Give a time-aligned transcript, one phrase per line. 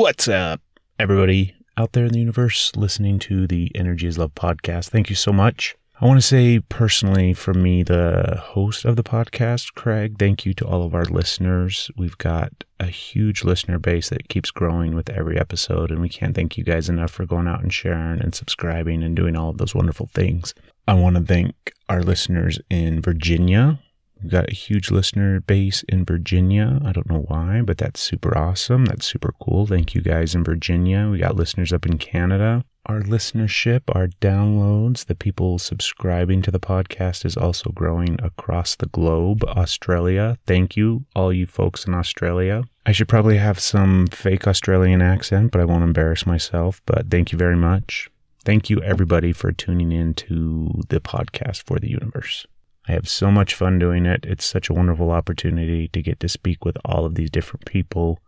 [0.00, 0.62] What's up,
[0.98, 4.88] everybody out there in the universe listening to the Energy is Love podcast?
[4.88, 5.76] Thank you so much.
[6.00, 10.54] I want to say personally, from me, the host of the podcast, Craig, thank you
[10.54, 11.90] to all of our listeners.
[11.98, 16.34] We've got a huge listener base that keeps growing with every episode, and we can't
[16.34, 19.58] thank you guys enough for going out and sharing and subscribing and doing all of
[19.58, 20.54] those wonderful things.
[20.88, 23.78] I want to thank our listeners in Virginia,
[24.22, 26.80] We've got a huge listener base in Virginia.
[26.84, 28.84] I don't know why, but that's super awesome.
[28.84, 29.66] That's super cool.
[29.66, 31.08] Thank you guys in Virginia.
[31.10, 32.64] We got listeners up in Canada.
[32.86, 38.86] Our listenership, our downloads, the people subscribing to the podcast is also growing across the
[38.86, 39.44] globe.
[39.44, 42.64] Australia, thank you, all you folks in Australia.
[42.86, 46.80] I should probably have some fake Australian accent, but I won't embarrass myself.
[46.86, 48.10] But thank you very much.
[48.44, 52.46] Thank you, everybody, for tuning in to the podcast for the universe.
[52.90, 54.26] I have so much fun doing it.
[54.26, 58.18] It's such a wonderful opportunity to get to speak with all of these different people,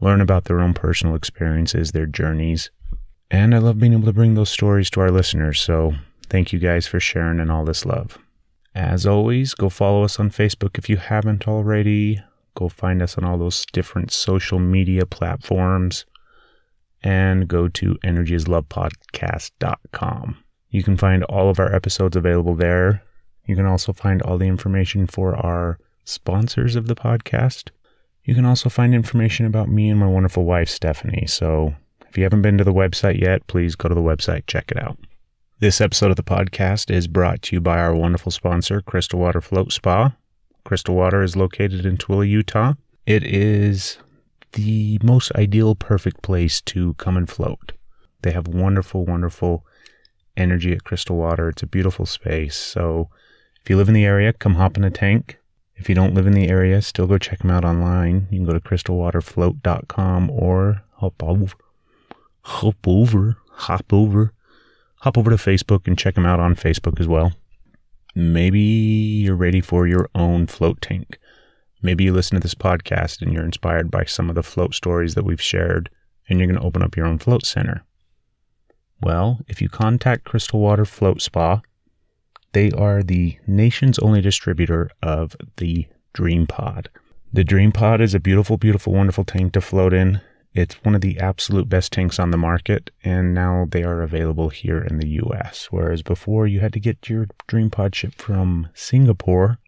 [0.00, 2.72] learn about their own personal experiences, their journeys.
[3.30, 5.60] And I love being able to bring those stories to our listeners.
[5.60, 5.94] So
[6.28, 8.18] thank you guys for sharing and all this love.
[8.74, 12.20] As always, go follow us on Facebook if you haven't already.
[12.56, 16.04] Go find us on all those different social media platforms
[17.00, 20.36] and go to energyislovepodcast.com.
[20.70, 23.04] You can find all of our episodes available there.
[23.50, 27.70] You can also find all the information for our sponsors of the podcast.
[28.22, 31.26] You can also find information about me and my wonderful wife, Stephanie.
[31.26, 31.74] So
[32.08, 34.80] if you haven't been to the website yet, please go to the website, check it
[34.80, 34.98] out.
[35.58, 39.40] This episode of the podcast is brought to you by our wonderful sponsor, Crystal Water
[39.40, 40.14] Float Spa.
[40.62, 42.74] Crystal Water is located in Tooele, Utah.
[43.04, 43.98] It is
[44.52, 47.72] the most ideal, perfect place to come and float.
[48.22, 49.66] They have wonderful, wonderful
[50.36, 51.48] energy at Crystal Water.
[51.48, 52.54] It's a beautiful space.
[52.54, 53.10] So
[53.62, 55.38] if you live in the area, come hop in a tank.
[55.76, 58.26] If you don't live in the area, still go check them out online.
[58.30, 61.54] You can go to crystalwaterfloat.com or hop over,
[62.42, 64.32] hop over, hop over,
[64.96, 67.32] hop over to Facebook and check them out on Facebook as well.
[68.14, 71.18] Maybe you're ready for your own float tank.
[71.82, 75.14] Maybe you listen to this podcast and you're inspired by some of the float stories
[75.14, 75.88] that we've shared
[76.28, 77.84] and you're going to open up your own float center.
[79.00, 81.62] Well, if you contact Crystal Water Float Spa,
[82.52, 86.88] they are the nation's only distributor of the Dream Pod.
[87.32, 90.20] The Dream Pod is a beautiful, beautiful, wonderful tank to float in.
[90.52, 94.48] It's one of the absolute best tanks on the market, and now they are available
[94.48, 95.68] here in the US.
[95.70, 99.58] Whereas before you had to get your Dream Pod shipped from Singapore,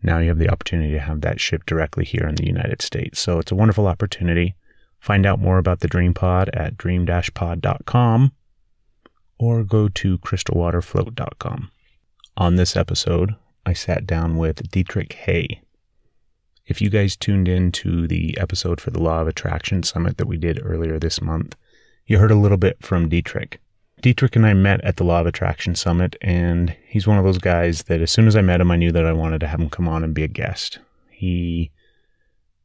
[0.00, 3.18] now you have the opportunity to have that shipped directly here in the United States.
[3.18, 4.54] So it's a wonderful opportunity.
[5.00, 8.32] Find out more about the Dream Pod at dream-pod.com
[9.38, 11.71] or go to crystalwaterfloat.com.
[12.36, 13.34] On this episode,
[13.66, 15.60] I sat down with Detrich Hay.
[16.66, 20.26] If you guys tuned in to the episode for the Law of Attraction Summit that
[20.26, 21.56] we did earlier this month,
[22.06, 23.58] you heard a little bit from Detrich.
[24.00, 27.36] Detrich and I met at the Law of Attraction Summit, and he's one of those
[27.36, 29.60] guys that as soon as I met him, I knew that I wanted to have
[29.60, 30.78] him come on and be a guest.
[31.10, 31.70] He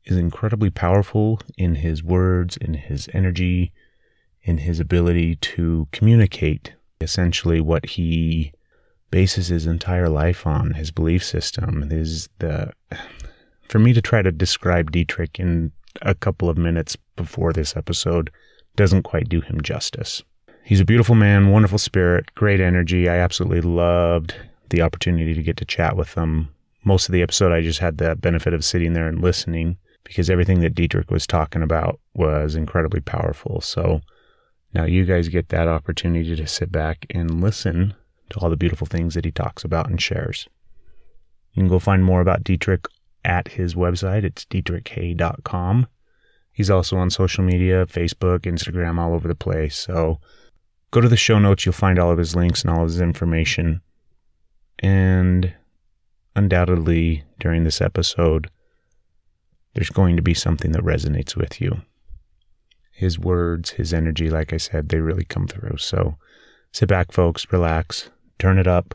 [0.05, 3.73] is incredibly powerful in his words, in his energy,
[4.43, 8.53] in his ability to communicate essentially what he
[9.11, 12.71] bases his entire life on, his belief system, his the
[13.67, 18.31] for me to try to describe Detrich in a couple of minutes before this episode
[18.75, 20.23] doesn't quite do him justice.
[20.63, 23.09] He's a beautiful man, wonderful spirit, great energy.
[23.09, 24.35] I absolutely loved
[24.69, 26.49] the opportunity to get to chat with him.
[26.83, 30.29] Most of the episode, I just had the benefit of sitting there and listening because
[30.29, 33.61] everything that Detrich was talking about was incredibly powerful.
[33.61, 34.01] So
[34.73, 37.93] now you guys get that opportunity to sit back and listen
[38.29, 40.47] to all the beautiful things that he talks about and shares.
[41.53, 42.85] You can go find more about Detrich
[43.25, 44.23] at his website.
[44.23, 45.87] It's detrichhay.com.
[46.51, 49.77] He's also on social media, Facebook, Instagram, all over the place.
[49.77, 50.19] So
[50.91, 51.65] go to the show notes.
[51.65, 53.81] You'll find all of his links and all of his information.
[54.79, 55.53] And
[56.35, 58.49] undoubtedly, during this episode,
[59.73, 61.81] there's going to be something that resonates with you.
[62.91, 65.77] His words, his energy, like I said, they really come through.
[65.77, 66.17] So
[66.71, 68.93] sit back, folks, relax, turn it up,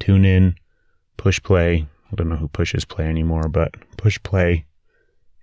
[0.00, 0.56] tune in,
[1.16, 1.86] push play.
[2.10, 4.66] I don't know who pushes play anymore, but push play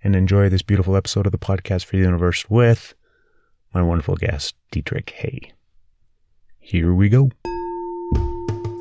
[0.02, 2.94] and enjoy this beautiful episode of the podcast for the universe with
[3.74, 5.52] my wonderful guest, Detrich Hay.
[6.58, 7.30] Here we go.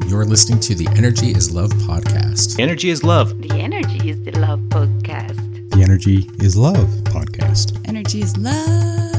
[0.08, 2.60] You're listening to the Energy is Love podcast.
[2.60, 3.42] Energy is love.
[3.42, 5.72] The Energy is the Love podcast.
[5.72, 7.88] The Energy is Love podcast.
[7.88, 9.11] Energy is love.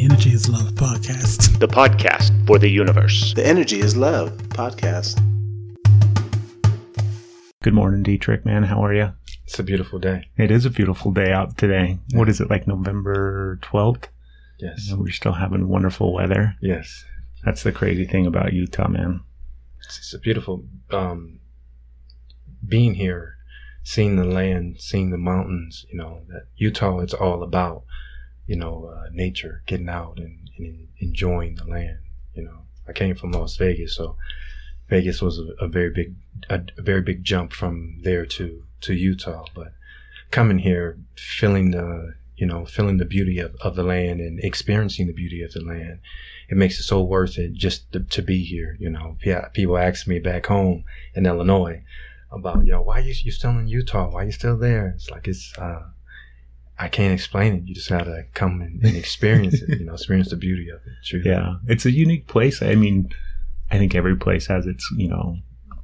[0.00, 1.58] The Energy is Love podcast.
[1.58, 3.34] The podcast for the universe.
[3.34, 5.16] The Energy is Love podcast.
[7.62, 8.62] Good morning, Detrich, man.
[8.62, 9.12] How are you?
[9.44, 10.30] It's a beautiful day.
[10.38, 11.98] It is a beautiful day out today.
[12.14, 14.04] What is it, like November 12th?
[14.58, 14.90] Yes.
[14.90, 16.56] We're still having wonderful weather.
[16.62, 17.04] Yes.
[17.44, 19.20] That's the crazy thing about Utah, man.
[19.84, 21.40] It's, it's a beautiful um,
[22.66, 23.36] being here,
[23.82, 25.84] seeing the land, seeing the mountains.
[25.92, 27.82] You know that Utah is all about.
[28.50, 31.98] You know, uh, nature, getting out and, and enjoying the land.
[32.34, 32.58] You know,
[32.88, 34.16] I came from Las Vegas, so
[34.88, 36.16] Vegas was a, a very big,
[36.48, 38.44] a, a very big jump from there to
[38.84, 39.44] to Utah.
[39.54, 39.72] But
[40.30, 45.06] coming here, feeling the you know, feeling the beauty of, of the land and experiencing
[45.06, 46.00] the beauty of the land,
[46.48, 48.76] it makes it so worth it just to, to be here.
[48.80, 49.16] You know,
[49.52, 51.84] people ask me back home in Illinois
[52.32, 54.10] about, you know, why are you, you still in Utah?
[54.10, 54.94] Why are you still there?
[54.96, 55.82] It's like, it's, uh,
[56.82, 57.64] I can't explain it.
[57.66, 60.92] You just gotta come and, and experience it, you know, experience the beauty of it.
[61.04, 61.28] Truly.
[61.28, 61.56] Yeah.
[61.68, 62.62] It's a unique place.
[62.62, 63.10] I mean,
[63.70, 65.36] I think every place has its, you know,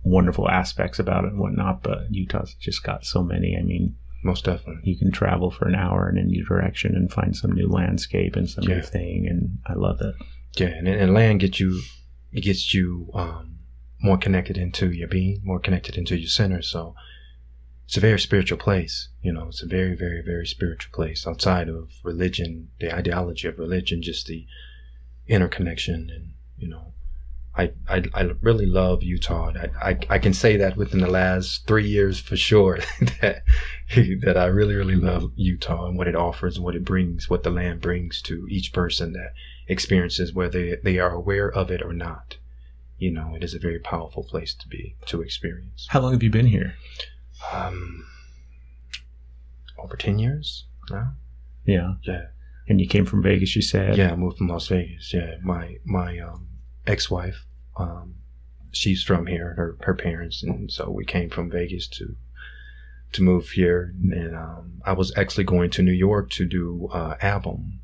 [0.04, 3.56] wonderful aspects about it and whatnot, but Utah's just got so many.
[3.58, 3.94] I mean,
[4.24, 4.80] Most definitely.
[4.84, 8.48] you can travel for an hour in any direction and find some new landscape and
[8.48, 8.76] some Yeah.
[8.76, 10.14] new thing, and I love it.
[10.56, 11.82] Yeah, and, and land gets you,
[12.32, 13.58] it gets you um,
[14.00, 16.62] more connected into your being, more connected into your center.
[16.62, 16.94] So
[17.86, 19.08] it's a very spiritual place.
[19.22, 23.58] You know, it's a very, very, very spiritual place outside of religion, the ideology of
[23.58, 24.46] religion, just the
[25.28, 26.92] interconnection, and you know,
[27.56, 29.52] I I, I really love Utah.
[29.54, 32.78] I, I I can say that within the last three years for sure
[33.20, 33.44] that
[34.22, 37.50] that I really, really love Utah and what it offers, what it brings, what the
[37.50, 39.32] land brings to each person that
[39.68, 42.36] experiences, whether they are aware of it or not.
[42.98, 45.86] You know, it is a very powerful place to be, to experience.
[45.90, 46.74] How long have you been here?
[47.52, 48.06] Um,
[49.78, 51.14] over 10 years now?
[51.64, 51.94] Yeah.
[52.02, 52.26] Yeah.
[52.68, 53.96] And you came from Vegas, you said?
[53.96, 55.12] Yeah, I moved from Las Vegas.
[55.12, 55.36] Yeah.
[55.42, 56.48] My, my, um,
[56.86, 57.44] ex-wife,
[57.76, 58.16] um,
[58.72, 60.42] she's from here, her, her parents.
[60.42, 62.16] And so we came from Vegas to,
[63.12, 63.94] to move here.
[64.10, 67.80] And, um, I was actually going to New York to do, uh, album,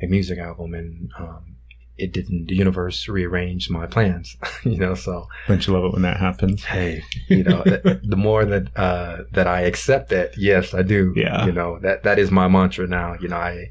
[0.00, 0.74] a music album.
[0.74, 1.56] And, um,
[1.98, 6.02] it didn't, the universe rearranged my plans, you know, so, Don't you love it when
[6.02, 6.64] that happens?
[6.64, 11.12] hey, you know, th- the more that uh, that I accept that, yes, I do.
[11.16, 11.46] Yeah.
[11.46, 13.16] You know, that that is my mantra now.
[13.20, 13.70] You know, I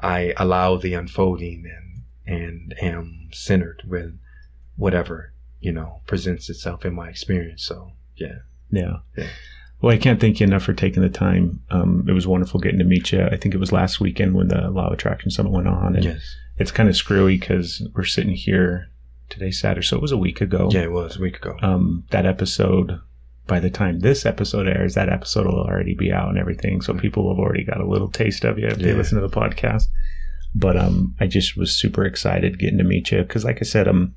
[0.00, 4.18] I allow the unfolding and and am centered with
[4.76, 7.64] whatever you know presents itself in my experience.
[7.64, 8.38] So yeah,
[8.70, 8.98] Yeah.
[9.16, 9.28] Yeah.
[9.80, 11.62] Well, I can't thank you enough for taking the time.
[11.70, 13.22] Um, it was wonderful getting to meet you.
[13.24, 15.94] I think it was last weekend when the Law of Attraction Summit went on.
[15.94, 18.88] And yes, it's kind of screwy because we're sitting here
[19.28, 20.68] today, Saturday, so it was a week ago.
[20.72, 21.56] yeah, it was a week ago.
[21.62, 23.00] Um, that episode,
[23.46, 26.80] by the time this episode airs, that episode will already be out and everything.
[26.80, 29.34] So people have already got a little taste of you if they listen to the
[29.34, 29.84] podcast.
[30.54, 33.86] But um, I just was super excited getting to meet you because, like I said,
[33.86, 34.14] um,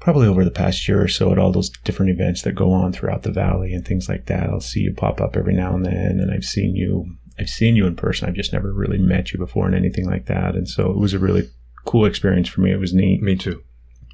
[0.00, 2.92] probably over the past year or so at all those different events that go on
[2.92, 5.84] throughout the valley and things like that, I'll see you pop up every now and
[5.84, 7.16] then, and I've seen you.
[7.38, 8.28] I've seen you in person.
[8.28, 10.54] I've just never really met you before and anything like that.
[10.54, 11.48] And so it was a really
[11.84, 12.70] cool experience for me.
[12.72, 13.62] It was neat Me too.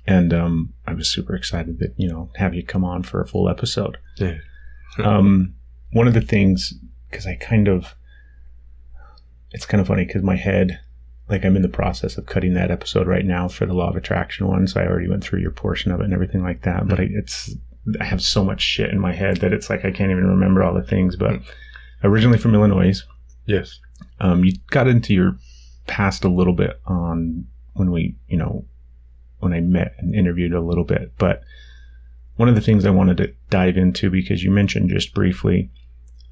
[0.06, 3.26] and um, I was super excited that you know have you come on for a
[3.26, 3.98] full episode.
[4.16, 4.38] Yeah.
[5.04, 5.54] Um,
[5.92, 6.74] one of the things
[7.08, 7.94] because I kind of
[9.52, 10.80] it's kind of funny because my head
[11.28, 13.96] like I'm in the process of cutting that episode right now for the law of
[13.96, 16.88] attraction one, so I already went through your portion of it and everything like that.
[16.88, 17.54] But I, it's
[18.00, 20.62] I have so much shit in my head that it's like I can't even remember
[20.64, 21.16] all the things.
[21.16, 21.40] But
[22.04, 23.02] originally from Illinois,
[23.46, 23.78] Yes.
[24.20, 25.36] um, you got into your
[25.86, 28.64] past a little bit on when we, you know,
[29.40, 31.12] when I met and interviewed a little bit.
[31.18, 31.42] But
[32.36, 35.70] one of the things I wanted to dive into because you mentioned just briefly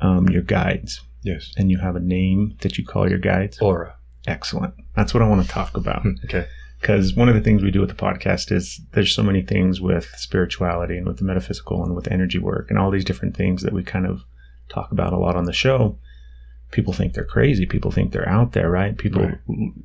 [0.00, 1.52] um, your guides, Yes.
[1.56, 3.58] and you have a name that you call your guides.
[3.60, 3.94] Aura.
[4.26, 4.74] Excellent.
[4.94, 6.46] That's what I want to talk about Okay.
[6.80, 9.80] because one of the things we do with the podcast is there's so many things
[9.80, 13.62] with spirituality and with the metaphysical and with energy work and all these different things
[13.62, 14.24] that we kind of
[14.68, 15.98] talk about a lot on the show.
[16.72, 17.64] People think they're crazy.
[17.66, 18.96] People think they're out there, right?
[18.98, 19.38] People Right.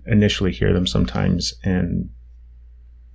[0.08, 2.10] initially hear them sometimes, and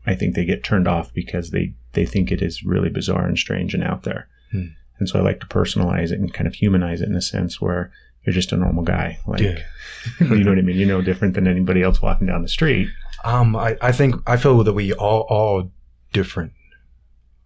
[0.06, 3.38] I think they get turned off because they they think it is really bizarre and
[3.38, 4.28] strange and out there.
[4.52, 4.66] Hmm.
[4.98, 7.60] And so I like to personalize it and kind of humanize it in a sense
[7.60, 7.90] where
[8.24, 9.18] you're just a normal guy.
[9.26, 9.58] Like, Yeah.
[10.20, 10.76] you know what I mean?
[10.76, 12.88] You're no different than anybody else walking down the street.
[13.24, 15.70] Um, I, I think I feel that we all all
[16.12, 16.52] different,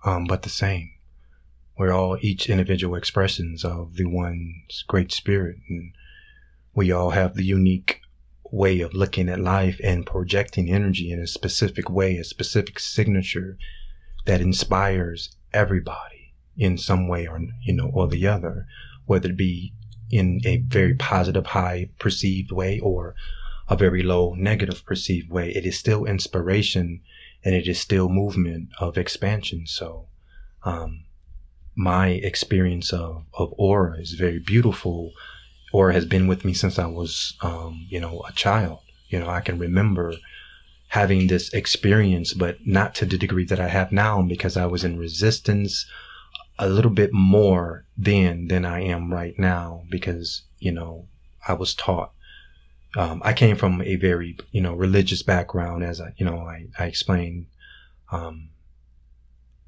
[0.04, 0.90] um, but the same.
[1.80, 5.94] We're all each individual expressions of the one's great spirit, and
[6.74, 8.02] we all have the unique
[8.50, 13.56] way of looking at life and projecting energy in a specific way, a specific signature
[14.26, 18.66] that inspires everybody in some way or you know or the other,
[19.06, 19.72] whether it be
[20.10, 23.14] in a very positive, high perceived way or
[23.70, 27.00] a very low negative perceived way, it is still inspiration
[27.42, 29.66] and it is still movement of expansion.
[29.66, 30.08] So,
[30.62, 31.04] um,
[31.80, 35.12] my experience of, of aura is very beautiful.
[35.72, 39.30] Aura has been with me since I was, um, you know, a child, You know,
[39.30, 40.12] I can remember
[40.88, 44.84] having this experience, but not to the degree that I have now because I was
[44.84, 45.86] in resistance
[46.58, 51.06] a little bit more then than I am right now because, you know,
[51.48, 52.12] I was taught.
[52.94, 56.66] Um, I came from a very, you know, religious background as I, you know, I,
[56.78, 57.46] I explained,
[58.12, 58.50] um,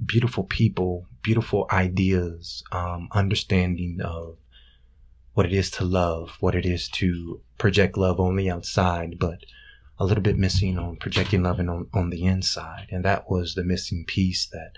[0.05, 4.37] beautiful people, beautiful ideas, um, understanding of
[5.35, 9.45] what it is to love, what it is to project love only outside, but
[9.99, 12.87] a little bit missing on projecting love and on, on the inside.
[12.91, 14.73] And that was the missing piece that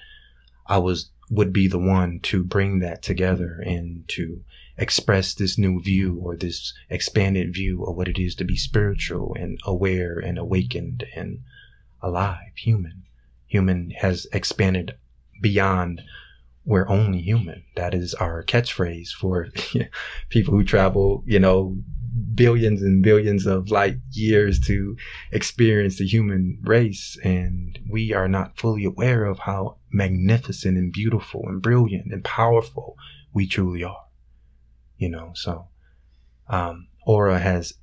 [0.67, 4.43] I was, would be the one to bring that together and to
[4.77, 9.35] express this new view or this expanded view of what it is to be spiritual
[9.39, 11.41] and aware and awakened and
[12.03, 13.05] alive, human.
[13.47, 14.97] Human has expanded
[15.41, 16.03] beyond
[16.65, 17.65] we're only human.
[17.77, 19.49] That is our catchphrase for
[20.29, 21.77] people who travel, you know,
[22.35, 24.97] billions and billions of light years to
[25.31, 27.19] experience the human race.
[27.23, 32.97] And we are not fully aware of how magnificent and beautiful and brilliant and powerful
[33.33, 34.05] we truly are.
[34.97, 35.69] You know, so,
[36.49, 37.75] um, Aura has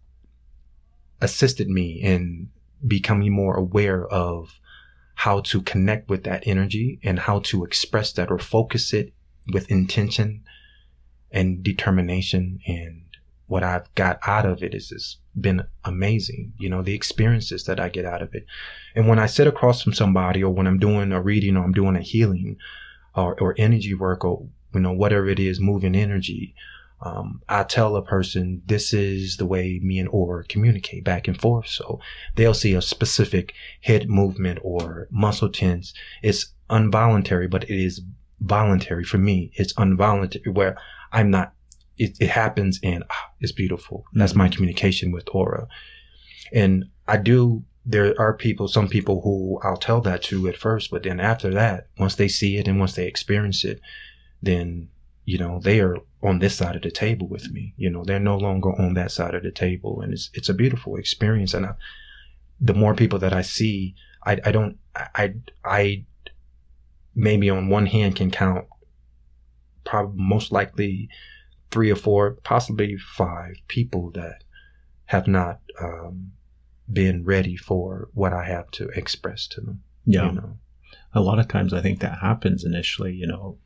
[1.19, 2.49] assisted me in
[2.85, 4.59] becoming more aware of
[5.21, 9.13] how to connect with that energy and how to express that or focus it
[9.53, 10.43] with intention
[11.31, 12.59] and determination.
[12.65, 13.03] And
[13.45, 16.53] what I've got out of it is has been amazing.
[16.57, 18.47] You know, the experiences that I get out of it.
[18.95, 21.71] And when I sit across from somebody or when I'm doing a reading or I'm
[21.71, 22.57] doing a healing
[23.15, 26.55] or, or energy work or, you know, whatever it is, moving energy,
[27.01, 31.39] um, I tell a person this is the way me and Aura communicate back and
[31.39, 31.67] forth.
[31.67, 31.99] So
[32.35, 35.93] they'll see a specific head movement or muscle tense.
[36.21, 38.01] It's involuntary, but it is
[38.39, 39.51] voluntary for me.
[39.55, 40.77] It's involuntary where
[41.11, 41.53] I'm not,
[41.97, 44.05] it, it happens and ah, it's beautiful.
[44.13, 45.67] That's my communication with Aura.
[46.53, 50.91] And I do, there are people, some people who I'll tell that to at first,
[50.91, 53.81] but then after that, once they see it and once they experience it,
[54.43, 54.89] then
[55.25, 57.73] you know, they are on this side of the table with me.
[57.77, 60.53] You know, they're no longer on that side of the table, and it's it's a
[60.53, 61.53] beautiful experience.
[61.53, 61.73] And I,
[62.59, 66.05] the more people that I see, I I don't I I
[67.15, 68.65] maybe on one hand can count
[69.83, 71.09] probably most likely
[71.71, 74.43] three or four, possibly five people that
[75.05, 76.31] have not um,
[76.91, 79.83] been ready for what I have to express to them.
[80.05, 80.27] Yeah.
[80.27, 80.57] You know?
[81.13, 83.57] A lot of times I think that happens initially, you know,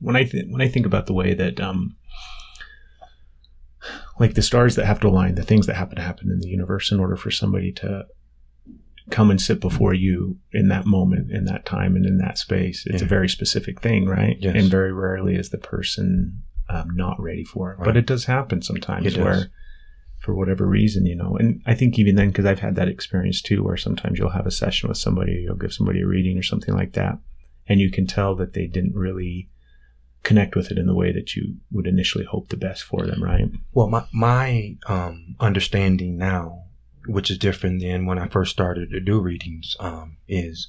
[0.00, 1.96] when I th- when I think about the way that um,
[4.18, 6.48] like the stars that have to align, the things that happen to happen in the
[6.48, 8.06] universe in order for somebody to
[9.10, 12.84] come and sit before you in that moment, in that time, and in that space.
[12.86, 13.06] It's Yeah.
[13.06, 14.36] a very specific thing, right?
[14.40, 14.54] Yes.
[14.56, 17.78] And very rarely is the person um, not ready for it.
[17.82, 19.24] But it does happen sometimes It does.
[19.24, 19.50] where,
[20.18, 23.40] for whatever reason, you know, and I think even then, because I've had that experience
[23.40, 26.42] too, where sometimes you'll have a session with somebody, you'll give somebody a reading or
[26.42, 27.16] something like that,
[27.66, 29.48] and you can tell that they didn't really
[30.28, 33.24] connect with it in the way that you would initially hope the best for them,
[33.24, 33.46] right?
[33.72, 36.64] Well, my my um, understanding now,
[37.06, 40.68] which is different than when I first started to do readings, um, is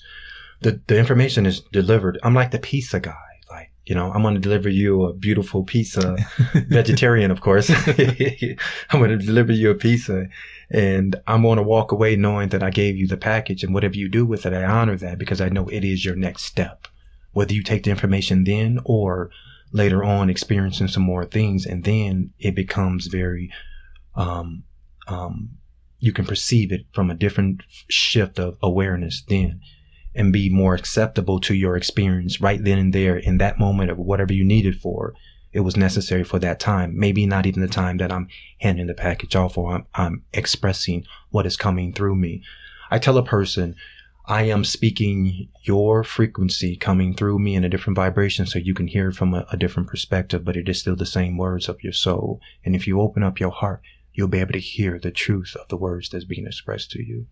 [0.62, 2.18] the the information is delivered.
[2.24, 3.26] I'm like the pizza guy.
[3.52, 6.16] Like you know, I'm going to deliver you a beautiful pizza,
[6.70, 7.70] vegetarian, of course.
[8.90, 10.28] I'm going to deliver you a pizza,
[10.70, 13.98] and I'm going to walk away knowing that I gave you the package, and whatever
[13.98, 16.88] you do with it, I honor that because I know it is your next step.
[17.34, 19.32] Whether you take the information then or
[19.72, 23.52] later on experiencing some more things and then it becomes very
[24.16, 24.64] um
[25.08, 25.50] um
[26.00, 29.60] you can perceive it from a different shift of awareness then
[30.16, 33.98] and be more acceptable to your experience right then and there in that moment of
[33.98, 35.14] whatever you needed for
[35.52, 36.98] it was necessary for that time.
[36.98, 38.28] Maybe not even the time that i'm
[38.60, 42.44] handing the package off or i'm, I'm expressing what is coming through me.
[42.92, 43.76] I tell a person
[44.30, 48.86] I am speaking your frequency coming through me in a different vibration so you can
[48.86, 51.84] hear it from a, a different perspective, but it is still the same words of
[51.84, 52.40] your soul.
[52.64, 53.82] And if you open up your heart,
[54.14, 57.26] you'll be able to hear the truth of the words that's being expressed to you.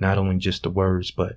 [0.00, 1.36] Not only just the words, but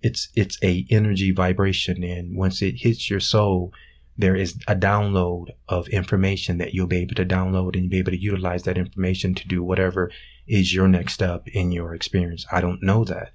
[0.00, 2.04] it's, it's a energy vibration.
[2.04, 3.72] And once it hits your soul,
[4.16, 7.98] there is a download of information that you'll be able to download and you'll be
[7.98, 10.12] able to utilize that information to do whatever
[10.46, 12.46] is your next step in your experience.
[12.52, 13.32] I don't know that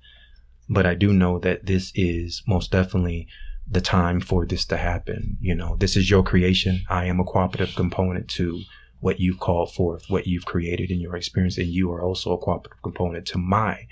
[0.70, 3.28] but I do know that this is most definitely
[3.70, 5.38] the time for this to happen.
[5.40, 6.82] You know, this is your creation.
[6.90, 8.62] I am a cooperative component to
[9.00, 12.38] what you've called forth, what you've created in your experience, and you are also a
[12.38, 13.88] cooperative component to my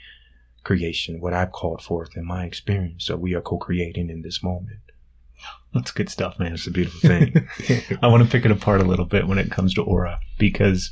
[0.64, 3.06] creation, what I've called forth in my experience.
[3.06, 4.80] So we are co-creating in this moment.
[5.74, 6.54] That's good stuff, man.
[6.54, 7.48] It's a beautiful thing.
[8.02, 10.92] I want to pick it apart a little bit when it comes to aura because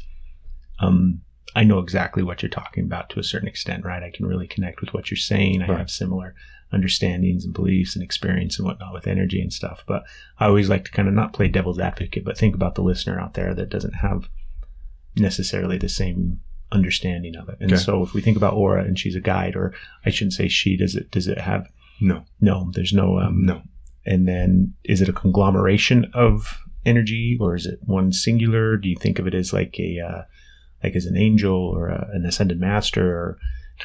[0.80, 1.22] um,
[1.56, 4.04] I know exactly what you're talking about to a certain extent, right?
[4.04, 5.62] I can really connect with what you're saying.
[5.64, 5.78] I Right.
[5.80, 6.36] have similar
[6.72, 9.84] understandings and beliefs and experience and whatnot with energy and stuff.
[9.88, 10.04] But
[10.40, 13.20] I always like to kind of not play devil's advocate, but think about the listener
[13.20, 14.28] out there that doesn't have
[15.16, 16.40] necessarily the same
[16.72, 17.58] understanding of it.
[17.62, 17.82] And Okay.
[17.82, 19.74] so if we think about aura and she's a guide, or
[20.06, 21.70] I shouldn't say she, does it does it have
[22.02, 23.62] No, no, there's no um no.
[24.06, 28.78] and then is it a conglomeration of energy or is it one singular?
[28.78, 30.22] Do you think of it as like a uh,
[30.84, 33.38] like as an angel or a, an ascended master or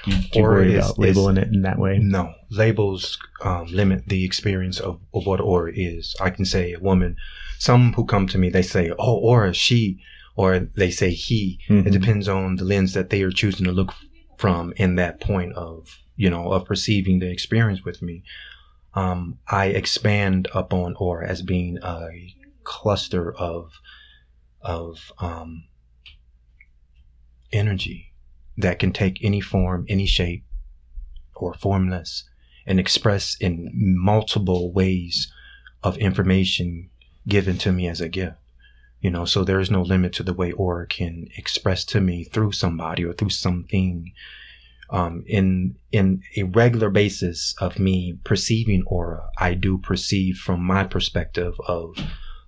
[0.04, 1.98] do you, do you worry is- about labeling it in that way?
[1.98, 6.16] No, labels um, limit the experience of, of what aura is.
[6.20, 7.16] I can say a woman.
[7.58, 10.00] Some who come to me, they say, "Oh, aura, she,"
[10.34, 11.60] or they say he.
[11.68, 11.86] Mhm.
[11.86, 13.92] It depends on the lens that they are choosing to look
[14.38, 18.22] from in that point of you know of perceiving the experience with me.
[18.94, 22.08] Um, I expand upon aura as being a
[22.64, 23.72] cluster of
[24.62, 25.64] of um,
[27.52, 28.12] energy
[28.56, 30.44] that can take any form, any shape,
[31.34, 32.24] or formless,
[32.66, 35.32] and express in multiple ways
[35.82, 36.90] of information
[37.26, 38.36] given to me as a gift.
[39.00, 42.22] You know, so there is no limit to the way aura can express to me
[42.24, 44.12] through somebody or through something.
[44.90, 50.84] Um, in in a regular basis of me perceiving aura, I do perceive from my
[50.84, 51.96] perspective of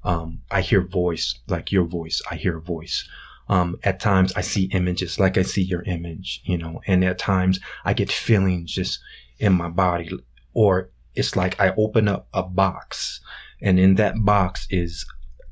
[0.04, 2.20] um, I hear voice like your voice.
[2.30, 3.08] I hear voice.
[3.48, 7.18] Um, at times I see images like I see your image, you know, and at
[7.18, 9.00] times I get feelings just
[9.38, 10.10] in my body,
[10.54, 13.20] or it's like I open up a box,
[13.60, 15.04] and in that box is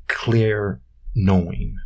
[0.07, 0.81] clear
[1.15, 1.77] knowing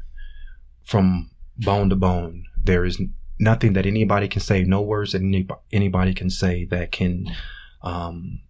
[0.84, 2.46] from bone to bone.
[2.64, 3.02] There is
[3.40, 7.28] nothing that anybody can say, no words that any, anybody can say that can
[7.82, 8.42] um,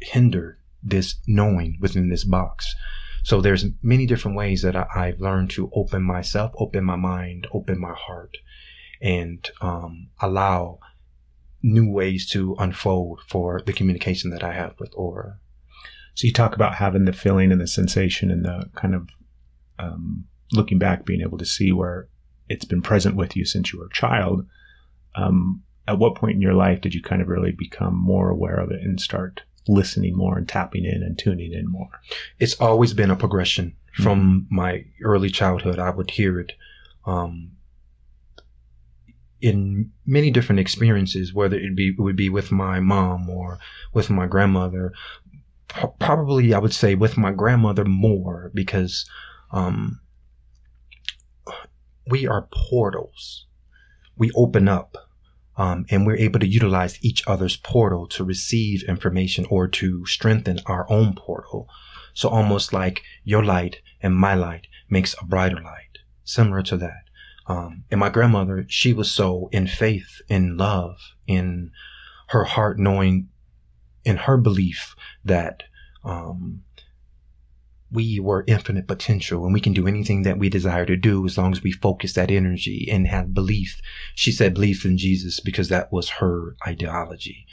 [0.00, 2.74] hinder this knowing within this box.
[3.22, 7.46] So there's many different ways that I, I've learned to open myself, open my mind,
[7.52, 8.36] open my heart,
[9.00, 10.78] and um, allow
[11.62, 15.38] new ways to unfold for the communication that I have with Aura.
[16.14, 19.08] So you talk about having the feeling and the sensation and the kind of
[19.78, 22.08] um, looking back, being able to see where
[22.48, 24.46] it's been present with you since you were a child.
[25.14, 28.56] Um, at what point in your life did you kind of really become more aware
[28.56, 32.00] of it and start listening more and tapping in and tuning in more?
[32.38, 35.78] It's always been a progression from my early childhood.
[35.78, 36.52] I would hear it
[37.04, 37.52] um,
[39.40, 43.58] in many different experiences, whether it be it would be with my mom or
[43.92, 44.92] with my grandmother.
[45.68, 49.08] P- probably, I would say with my grandmother more because
[49.52, 50.00] um,
[52.06, 53.46] we are portals.
[54.16, 55.09] We open up
[55.60, 60.58] um, and we're able to utilize each other's portal to receive information or to strengthen
[60.64, 61.68] our own portal.
[62.14, 67.02] So almost like your light and my light makes a brighter light, similar to that.
[67.46, 70.96] Um, and my grandmother, she was so in faith, in love,
[71.26, 71.72] in
[72.28, 73.28] her heart, knowing
[74.02, 74.96] in her belief
[75.26, 75.64] that
[76.04, 76.62] um,
[77.92, 81.36] we were infinite potential and we can do anything that we desire to do as
[81.36, 83.80] long as we focus that energy and have belief.
[84.14, 87.46] She said belief in Jesus because that was her ideology.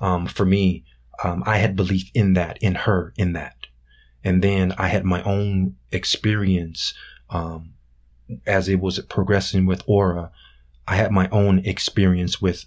[0.00, 0.84] Um, for me,
[1.22, 3.56] um, I had belief in that, in her, in that.
[4.24, 6.94] And then I had my own experience
[7.28, 7.74] um,
[8.46, 10.30] as it was progressing with Aura.
[10.88, 12.66] I had my own experience with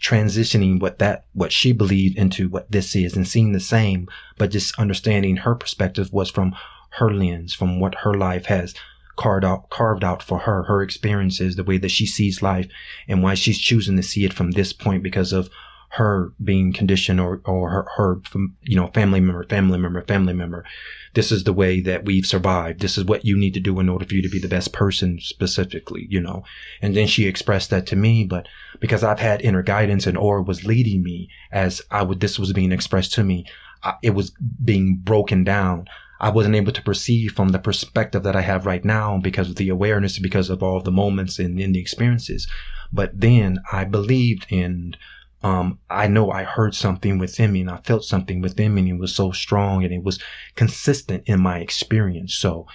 [0.00, 4.08] transitioning what that what she believed into what this is and seeing the same
[4.38, 6.54] but just understanding her perspective was from
[6.90, 8.74] her lens from what her life has
[9.16, 12.66] carved out carved out for her her experiences the way that she sees life
[13.08, 15.50] and why she's choosing to see it from this point because of
[15.90, 18.20] her being conditioned or or her, her
[18.62, 20.64] you know family member family member family member
[21.14, 23.88] this is the way that we've survived this is what you need to do in
[23.88, 26.42] order for you to be the best person specifically you know
[26.80, 28.46] and then she expressed that to me but
[28.80, 32.52] because I've had inner guidance and Aura was leading me as I would, this was
[32.52, 33.44] being expressed to me.
[33.82, 34.32] I, it was
[34.64, 35.86] being broken down.
[36.18, 39.56] I wasn't able to perceive from the perspective that I have right now because of
[39.56, 42.46] the awareness, because of all the moments and in the experiences.
[42.92, 44.96] But then I believed in,
[45.42, 48.90] um, I know I heard something within me and I felt something within me and
[48.90, 50.22] it was so strong and it was
[50.54, 52.34] consistent in my experience.
[52.34, 52.66] So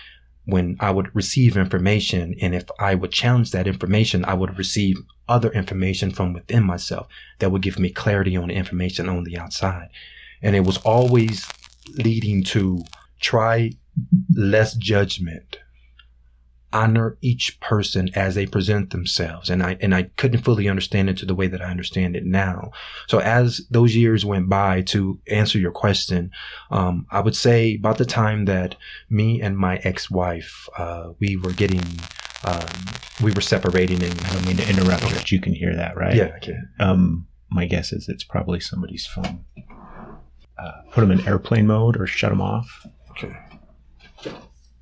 [0.45, 4.97] when I would receive information and if I would challenge that information, I would receive
[5.27, 7.07] other information from within myself
[7.39, 9.89] that would give me clarity on the information on the outside.
[10.41, 11.47] And it was always
[11.97, 12.83] leading to
[13.19, 13.71] try
[14.35, 15.57] less judgment.
[16.75, 19.49] Honor each person as they present themselves.
[19.49, 22.25] And I, and I couldn't fully understand it to the way that I understand it
[22.25, 22.71] now.
[23.07, 26.31] So as those years went by to answer your question,
[26.71, 28.75] um, I would say about the time that
[29.09, 31.85] me and my ex-wife, uh, we were getting,
[32.43, 32.67] um,
[33.23, 36.15] we were separating and I don't mean to interrupt, but you can hear that, right?
[36.15, 36.69] yeah, I can.
[36.79, 39.45] Um, my guess is it's probably somebody's phone.
[40.57, 42.85] Uh, put them in airplane mode or shut them off.
[43.11, 43.33] Okay.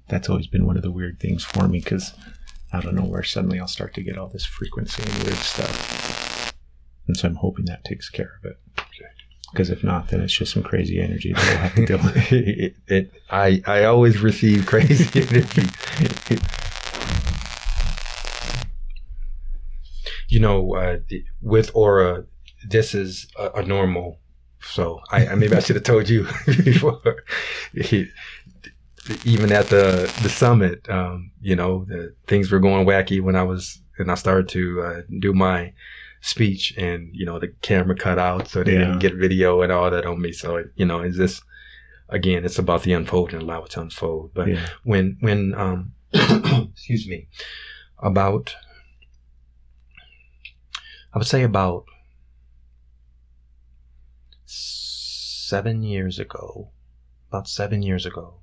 [0.09, 2.13] That's always been one of the weird things for me because
[2.71, 6.53] out of nowhere, suddenly I'll start to get all this frequency and weird stuff.
[7.07, 8.57] And so I'm hoping that takes care of it.
[9.51, 12.31] Because if not, then it's just some crazy energy that we'll have to deal with.
[12.31, 15.69] it, it, I I always receive crazy energy.
[20.33, 20.97] you know, uh,
[21.41, 22.25] with Aura,
[22.67, 24.19] this is a, a normal.
[24.61, 27.23] So I, I maybe I should have told you before.
[29.25, 33.43] Even at the the summit, um, you know, the things were going wacky when I
[33.43, 35.73] was and I started to uh, do my
[36.21, 38.79] speech, and you know, the camera cut out, so they Yeah.
[38.79, 40.31] didn't get video and all that on me.
[40.31, 41.43] So you know, it's just
[42.09, 44.31] again, it's about the unfolding, allow it to unfold.
[44.33, 44.67] But Yeah.
[44.83, 47.27] when when um excuse me
[47.99, 48.55] about
[51.13, 51.85] I would say about
[54.45, 56.71] seven years ago,
[57.29, 58.39] about seven years ago,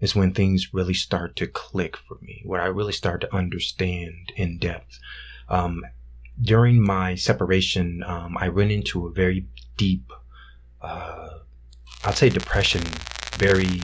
[0.00, 4.32] is when things really start to click for me, where I really start to understand
[4.36, 4.98] in depth.
[5.48, 5.84] Um,
[6.40, 10.10] during my separation, um, I went into a very deep,
[10.80, 11.28] uh,
[12.04, 12.82] I'd say depression,
[13.36, 13.80] very,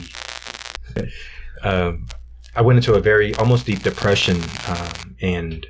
[1.63, 2.07] um,
[2.55, 5.67] I went into a very almost deep depression, um, and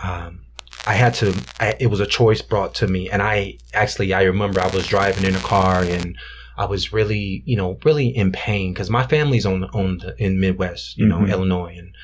[0.00, 0.46] um,
[0.86, 1.34] I had to.
[1.58, 4.86] I, it was a choice brought to me, and I actually I remember I was
[4.86, 6.16] driving in a car and
[6.58, 10.40] I was really, you know, really in pain because my family's on on the, in
[10.40, 11.30] Midwest, you know, Mhm.
[11.30, 11.94] Illinois, and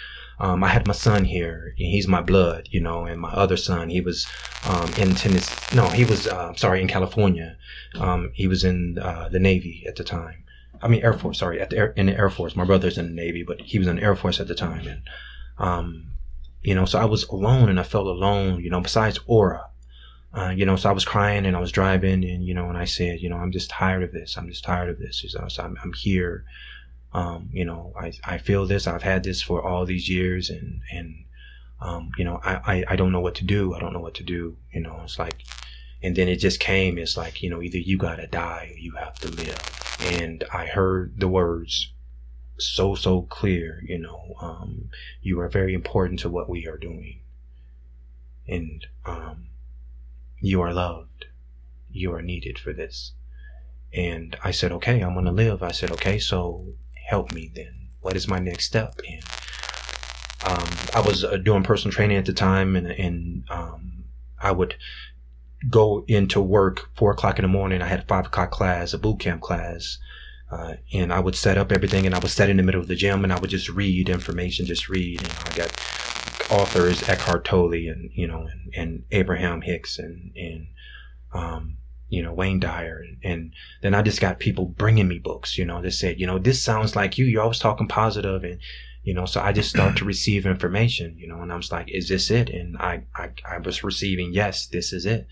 [0.40, 1.74] um, I had my son here.
[1.78, 4.26] and He's my blood, you know, and my other son, he was
[4.68, 5.76] um, in Tennessee.
[5.76, 7.56] No, he was uh, sorry in California.
[7.98, 10.38] Um, he was in uh, the Navy at the time.
[10.82, 11.38] I mean Air Force.
[11.38, 12.56] Sorry, at the Air, in the Air Force.
[12.56, 14.86] My brother's in the Navy, but he was in the Air Force at the time,
[14.88, 15.02] and
[15.58, 15.86] um,
[16.62, 18.60] you know, so I was alone and I felt alone.
[18.62, 19.66] You know, besides Aura.
[20.34, 22.78] Uh, you know, so I was crying and I was driving and, you know, and
[22.78, 24.38] I said, you know, I'm just tired of this.
[24.38, 25.22] I'm just tired of this.
[25.22, 26.44] You know, so I'm, I'm here.
[27.12, 28.86] Um, you know, I, I feel this.
[28.86, 31.24] I've had this for all these years and, and,
[31.80, 33.74] um, you know, I, I, I don't know what to do.
[33.74, 34.56] I don't know what to do.
[34.72, 35.42] You know, it's like,
[36.02, 36.96] and then it just came.
[36.96, 39.98] It's like, you know, either you gotta die or you have to live.
[40.00, 41.92] And I heard the words
[42.58, 44.88] so, so clear, you know, um,
[45.20, 47.20] you are very important to what we are doing.
[48.48, 49.48] And, um,
[50.42, 51.26] you are loved.
[51.90, 53.12] You are needed for this.
[53.94, 55.62] And I said, okay, I'm going to live.
[55.62, 56.66] I said, okay, so
[57.08, 57.88] help me then.
[58.00, 59.00] What is my next step?
[59.08, 59.22] And
[60.44, 64.04] um, I was uh, doing personal training at the time, and, and um,
[64.42, 64.74] I would
[65.70, 67.80] go into work four o'clock in the morning.
[67.80, 69.98] I had a five o'clock class, a boot camp class.
[70.50, 72.88] Uh, and I would set up everything, and I would sit in the middle of
[72.88, 75.22] the gym, and I would just read information, just read.
[75.22, 75.70] And I got
[76.52, 80.66] authors Eckhart Tolle and you know and, and Abraham Hicks and and
[81.32, 83.02] um, you know Wayne Dyer.
[83.02, 86.26] And, and then I just got people bringing me books you know that said you
[86.26, 88.58] know this sounds like you you're always talking positive and
[89.02, 91.90] you know so I just start to receive information you know and I was like
[91.90, 92.50] is this it?
[92.50, 95.26] And I I, I was receiving yes this is it.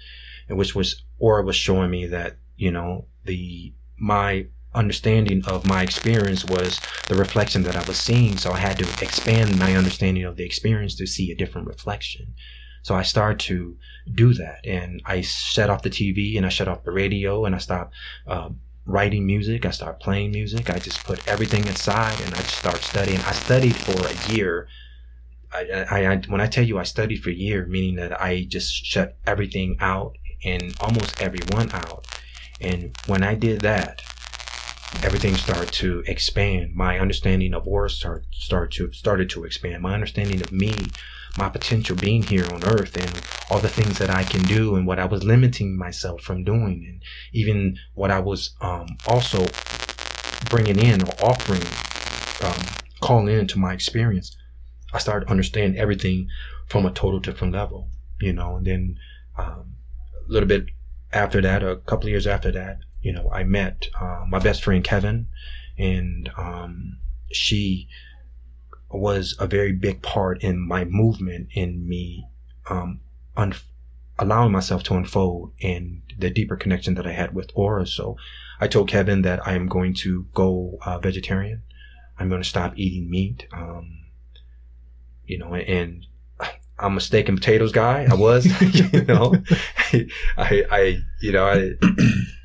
[0.49, 5.83] And which was or was showing me that you know the my understanding of my
[5.83, 8.37] experience was the reflection that I was seeing.
[8.37, 12.35] So I had to expand my understanding of the experience to see a different reflection.
[12.83, 13.77] So I started to
[14.13, 17.55] do that and I shut off the TV and I shut off the radio and
[17.55, 17.95] I stopped
[18.27, 18.51] uh,
[18.87, 19.67] writing music.
[19.67, 20.71] I started playing music.
[20.71, 23.19] I just put everything aside and I just started studying.
[23.21, 24.69] I studied for a year.
[25.53, 28.45] I, I, I when I tell you I studied for a year, meaning that I
[28.45, 32.07] just shut everything out and almost everyone out.
[32.61, 34.03] And when I did that,
[35.03, 36.75] everything started to expand.
[36.75, 39.83] My understanding of Aura start, started to started to expand.
[39.83, 40.75] My understanding of me,
[41.39, 44.87] my potential being here on earth, and all the things that I can do, and
[44.87, 49.47] what I was limiting myself from doing, and even what I was um, also
[50.49, 51.63] bringing in or offering,
[52.43, 52.67] um,
[53.01, 54.37] calling into my experience.
[54.93, 56.29] I started to understand everything
[56.67, 57.89] from a total different level,
[58.21, 58.57] you know.
[58.57, 58.99] And then
[59.39, 59.75] um,
[60.29, 60.67] a little bit
[61.13, 64.85] after that, a couple years after that, you know, I met uh, my best friend
[64.85, 65.29] Kevin,
[65.79, 66.99] and um,
[67.33, 67.89] she
[68.91, 72.27] was a very big part in my movement, in me
[72.69, 73.01] um,
[73.37, 73.55] un-
[74.19, 77.87] allowing myself to unfold, and the deeper connection that I had with Aura.
[77.87, 78.17] So,
[78.61, 81.63] I told Kevin that I am going to go uh, vegetarian.
[82.19, 83.47] I'm going to stop eating meat.
[83.53, 84.05] Um,
[85.25, 86.05] you know, and
[86.79, 88.07] I'm a steak and potatoes guy.
[88.11, 88.47] I was,
[88.93, 89.35] you know,
[90.37, 91.73] I, I, you know, I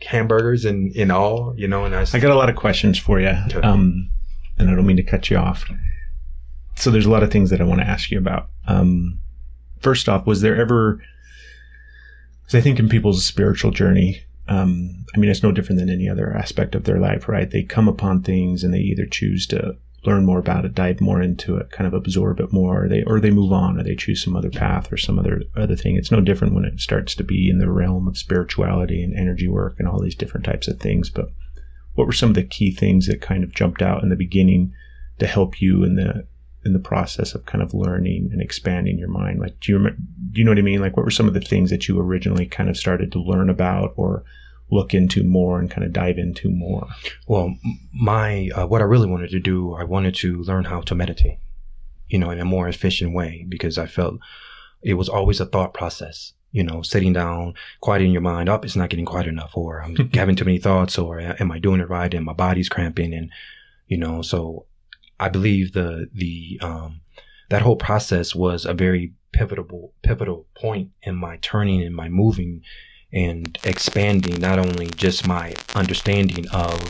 [0.00, 3.20] hamburgers and in all, you know, and I, I got a lot of questions for
[3.20, 4.10] you, um,
[4.58, 5.64] and I don't mean to cut you off.
[6.76, 8.48] so there's a lot of things that I want to ask you about.
[8.66, 9.20] Um,
[9.80, 11.02] first off, was there ever?
[12.42, 16.08] Because I think in people's spiritual journey, um, I mean, it's no different than any
[16.08, 17.50] other aspect of their life, right?
[17.50, 21.22] They come upon things and they either choose to learn more about it, dive more
[21.22, 23.94] into it, kind of absorb it more, or they or they move on, or they
[23.94, 25.96] choose some other path or some other other thing.
[25.96, 29.48] It's no different when it starts to be in the realm of spirituality and energy
[29.48, 31.08] work and all these different types of things.
[31.08, 31.30] But
[31.94, 34.72] what were some of the key things that kind of jumped out in the beginning
[35.18, 36.26] to help you in the
[36.64, 39.40] in the process of kind of learning and expanding your mind?
[39.40, 40.80] Like, do you do you know what I mean?
[40.80, 43.48] Like, what were some of the things that you originally kind of started to learn
[43.48, 44.24] about or
[44.72, 46.88] look into more and kind of dive into more?
[47.28, 47.54] Well,
[47.92, 51.38] my uh, what I really wanted to do, I wanted to learn how to meditate,
[52.08, 54.18] you know, in a more efficient way because I felt
[54.82, 56.32] it was always a thought process.
[56.50, 59.96] You know, sitting down, quieting your mind up, it's not getting quiet enough, or I'm
[60.14, 62.12] having too many thoughts, or am I doing it right?
[62.12, 63.30] And my body's cramping, and
[63.86, 64.66] you know, so
[65.18, 67.00] I believe the the um,
[67.48, 72.62] that whole process was a very pivotal pivotal point in my turning and my moving
[73.12, 76.80] and expanding not only just my understanding of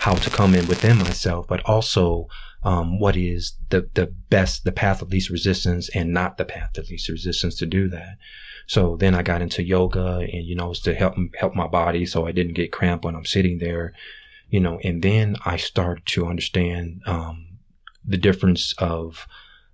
[0.00, 2.28] how to come in within myself, but also
[2.62, 6.76] um, what is the the best the path of least resistance and not the path
[6.78, 8.16] of least resistance to do that.
[8.66, 12.06] So then I got into yoga and you know it's to help help my body
[12.06, 13.92] so I didn't get cramp when I'm sitting there,
[14.48, 14.78] you know.
[14.82, 17.58] And then I started to understand um,
[18.04, 19.26] the difference of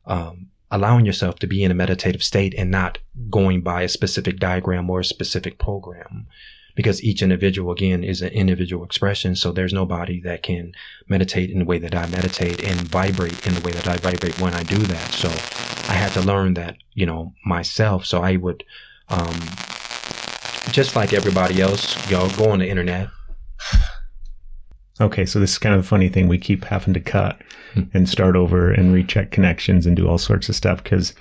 [0.06, 4.38] um, allowing yourself to be in a meditative state and not going by a specific
[4.38, 6.26] diagram or a specific program.
[6.76, 10.72] Because each individual again is an individual expression so there's nobody that can
[11.08, 14.40] meditate in the way that i meditate and vibrate in the way that i vibrate
[14.40, 15.12] when i do that.
[15.12, 15.28] So
[15.92, 18.06] i had to learn that you know myself.
[18.06, 18.64] So i would
[19.08, 19.34] um
[20.70, 23.08] just like everybody else y'all go on the internet
[25.00, 26.28] Okay, so this is kind of the funny thing.
[26.28, 27.40] We keep having to cut
[27.94, 31.14] and start over and recheck connections and do all sorts of stuff because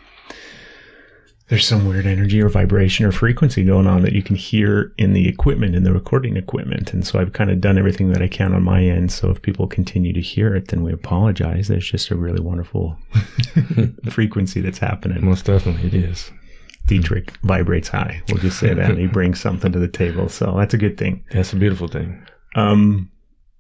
[1.48, 5.14] there's some weird energy or vibration or frequency going on that you can hear in
[5.14, 6.94] the equipment, in the recording equipment.
[6.94, 9.12] And so I've kind of done everything that I can on my end.
[9.12, 11.68] So if people continue to hear it, then we apologize.
[11.68, 12.98] There's just a really wonderful
[14.10, 15.24] frequency that's happening.
[15.26, 16.32] most definitely it is
[16.88, 18.22] Detrich vibrates high.
[18.30, 18.90] We'll just say that.
[18.90, 20.28] and he brings something to the table.
[20.30, 21.24] So that's a good thing.
[21.32, 22.22] that's a beautiful thing
[22.56, 23.10] Um,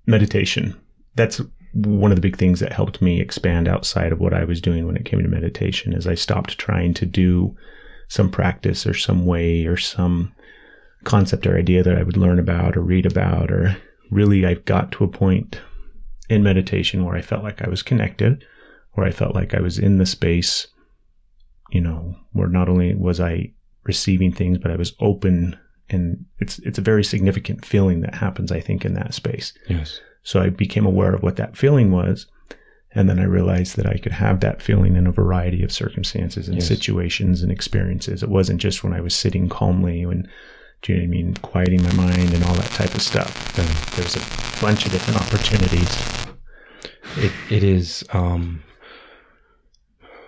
[0.10, 0.80] meditation.
[1.16, 1.42] That's
[1.74, 4.88] one of the big things that helped me expand outside of what I was doing
[4.88, 7.56] when it came to meditation is I stopped trying to do
[8.08, 10.34] some practice or some way or some
[11.04, 13.78] concept or idea that I would learn about or read about or
[14.10, 15.62] really I got to a point
[16.30, 18.44] in meditation where I felt like I was connected,
[18.94, 20.68] where I felt like I was in the space,
[21.72, 25.58] you know, where not only was I receiving things, but I was open
[25.90, 29.54] and it's it's a very significant feeling that happens, I think, in that space.
[29.68, 32.28] yes So I became aware of what that feeling was.
[32.96, 36.48] And then I realized that I could have that feeling in a variety of circumstances
[36.48, 36.68] and Yes.
[36.68, 38.24] situations and experiences.
[38.24, 40.28] It wasn't just when I was sitting calmly and,
[40.82, 43.32] do you know what I mean, quieting my mind and all that type of stuff.
[43.96, 44.24] There's a
[44.66, 45.92] bunch of different opportunities.
[47.18, 48.64] it, it is um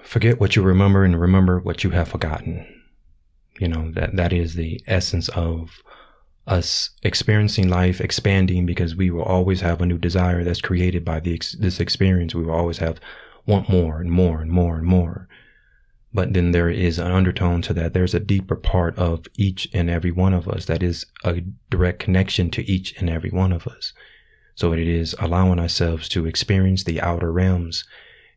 [0.04, 2.66] forget what you remember and remember what you have forgotten
[3.62, 5.84] you know that that is the essence of
[6.48, 11.20] us experiencing life expanding because we will always have a new desire that's created by
[11.20, 12.34] the ex- this experience.
[12.34, 13.00] We will always have
[13.46, 15.28] want more and more and more and more.
[16.12, 17.94] But then there is an undertone to that.
[17.94, 22.00] There's a deeper part of each and every one of us that is a direct
[22.00, 23.94] connection to each and every one of us.
[24.56, 27.86] So it is allowing ourselves to experience the outer realms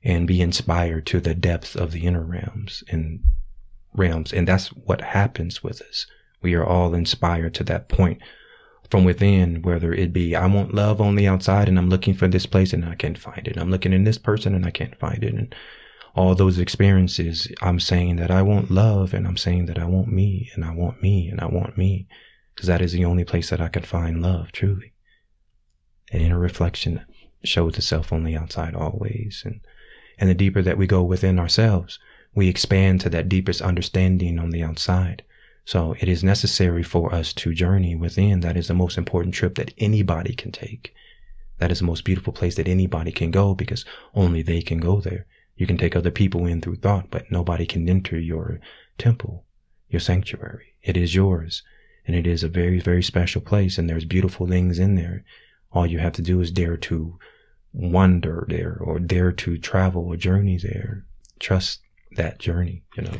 [0.04, 2.84] and be inspired to the depths of the inner realms.
[2.90, 3.20] And
[3.94, 4.33] realms.
[4.33, 6.07] And that's what happens with us.
[6.42, 8.20] We are all inspired to that point
[8.90, 12.28] from within, whether it be, I want love on the outside and I'm looking for
[12.28, 13.57] this place and I can't find it.
[13.57, 15.35] I'm looking in this person and I can't find it.
[15.35, 15.54] And
[16.14, 20.09] all those experiences, I'm saying that I want love and I'm saying that I want
[20.09, 22.07] me and I want me and I want me
[22.54, 24.92] because that is the only place that I can find love truly
[26.12, 27.04] And inner reflection
[27.42, 29.61] shows itself on the outside always and
[30.18, 31.98] and the deeper that we go within ourselves
[32.35, 35.23] we expand to that deepest understanding on the outside.
[35.64, 38.40] So it is necessary for us to journey within.
[38.40, 40.94] That is the most important trip that anybody can take.
[41.59, 45.01] That is the most beautiful place that anybody can go because only they can go
[45.01, 45.27] there.
[45.57, 48.61] You can take other people in through thought but nobody can enter your
[48.99, 49.44] temple
[49.88, 50.75] your sanctuary.
[50.83, 51.62] It is yours
[52.07, 55.25] and it is a very very special place and there's beautiful things in there.
[55.73, 57.18] All you have to do is dare to
[57.73, 61.07] wander there or dare to travel or journey there.
[61.38, 61.81] Trust
[62.16, 63.12] that journey, you know.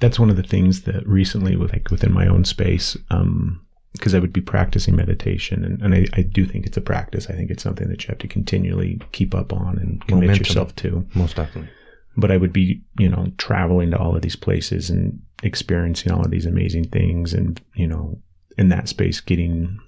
[0.00, 4.14] That's one of the things that recently, with like within my own space, um, because
[4.14, 7.28] I would be practicing meditation, and, and I, I do think it's a practice.
[7.28, 10.44] I think it's something that you have to continually keep up on and commit Momentum.
[10.46, 11.06] yourself to.
[11.14, 11.70] Most definitely.
[12.16, 16.24] but I would be, you know, traveling to all of these places and experiencing all
[16.24, 18.18] of these amazing things and, you know,
[18.58, 19.78] in that space getting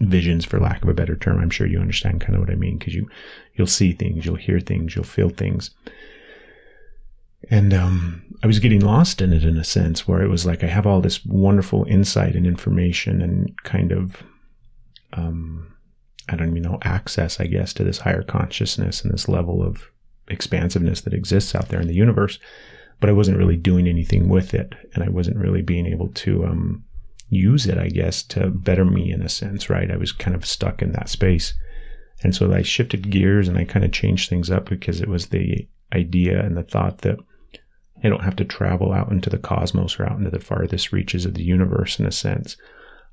[0.00, 1.40] visions for lack of a better term.
[1.40, 3.08] I'm sure you understand kind of what I mean because you
[3.54, 5.70] you'll see things, you'll hear things, you'll feel things.
[7.50, 10.62] And um I was getting lost in it in a sense where it was like
[10.62, 14.22] I have all this wonderful insight and information and kind of
[15.12, 15.74] um
[16.28, 19.90] I don't even know access, I guess, to this higher consciousness and this level of
[20.28, 22.38] expansiveness that exists out there in the universe.
[23.00, 26.44] But I wasn't really doing anything with it, and I wasn't really being able to
[26.44, 26.84] um,
[27.30, 29.90] use it, I guess, to better me in a sense, right?
[29.90, 31.54] I was kind of stuck in that space.
[32.22, 35.26] And so I shifted gears and I kind of changed things up because it was
[35.26, 37.18] the idea and the thought that
[38.02, 41.24] I don't have to travel out into the cosmos or out into the farthest reaches
[41.24, 42.56] of the universe in a sense.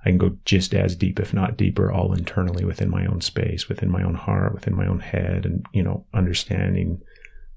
[0.05, 3.67] I can go just as deep, if not deeper, all internally within my own space,
[3.67, 7.01] within my own heart, within my own head, and, you know, understanding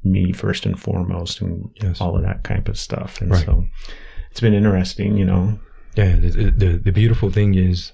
[0.03, 2.01] me first and foremost and Yes.
[2.01, 3.21] all of that kind of stuff.
[3.21, 3.45] And Right.
[3.45, 3.67] so
[4.31, 5.59] it's been interesting, you know,
[5.97, 7.93] Yeah, the, the the beautiful thing is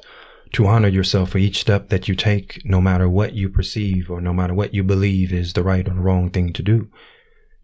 [0.52, 4.20] to honor yourself for each step that you take, no matter what you perceive or
[4.20, 6.88] no matter what you believe is the right or wrong thing to do.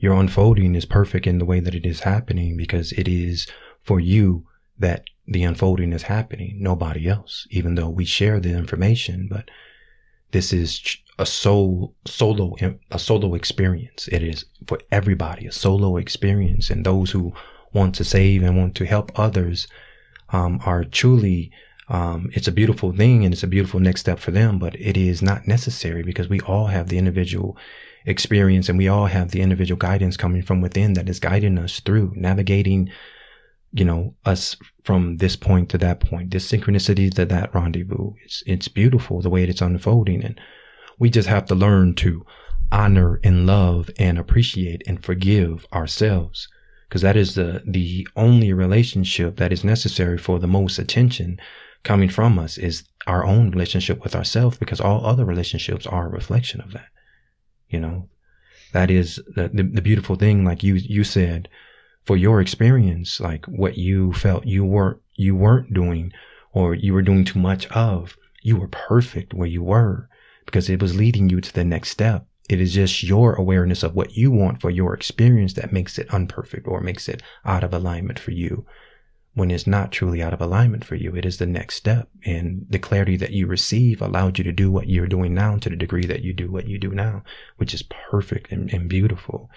[0.01, 3.47] Your unfolding is perfect in the way that it is happening because it is
[3.83, 4.47] for you
[4.79, 9.51] that the unfolding is happening, nobody else, even though we share the information, but
[10.33, 12.57] this is a soul solo
[12.91, 14.09] a solo experience.
[14.09, 17.35] It is for everybody a solo experience, and those who
[17.75, 19.69] want to save and want to help others
[20.31, 21.53] um, are truly.
[21.91, 24.97] Um, it's a beautiful thing and it's a beautiful next step for them, but it
[24.97, 27.59] is not necessary because we all have the individual
[28.07, 31.81] experience and we all have the individual guidance coming from within that is guiding us
[31.81, 32.91] through navigating,
[33.73, 38.13] you know, us from this point to that point, this synchronicity to that rendezvous.
[38.25, 40.25] It's, it's beautiful the way it's unfolding.
[40.25, 40.41] And
[41.01, 42.25] we just have to learn to
[42.71, 46.47] honor and love and appreciate and forgive ourselves
[46.89, 51.41] because that is the the only relationship that is necessary for the most attention
[51.83, 56.11] coming from us is our own relationship with ourselves because all other relationships are a
[56.11, 56.89] reflection of that
[57.71, 58.09] you know?
[58.73, 61.49] That is the, the, the beautiful thing like you you said
[62.05, 66.13] for your experience like what you felt you weren't you weren't doing
[66.53, 70.09] or you were doing too much of you were perfect where you were
[70.47, 72.27] because it was leading you to the next step.
[72.49, 76.09] It is just your awareness of what you want for your experience that makes it
[76.15, 78.65] unperfect or makes it out of alignment for you
[79.35, 81.15] when it's not truly out of alignment for you.
[81.15, 82.09] It is the next step.
[82.25, 85.71] And the clarity that you receive allowed you to do what you're doing now to
[85.71, 87.23] the degree that you do what you do now,
[87.57, 89.49] which is perfect and, and beautiful.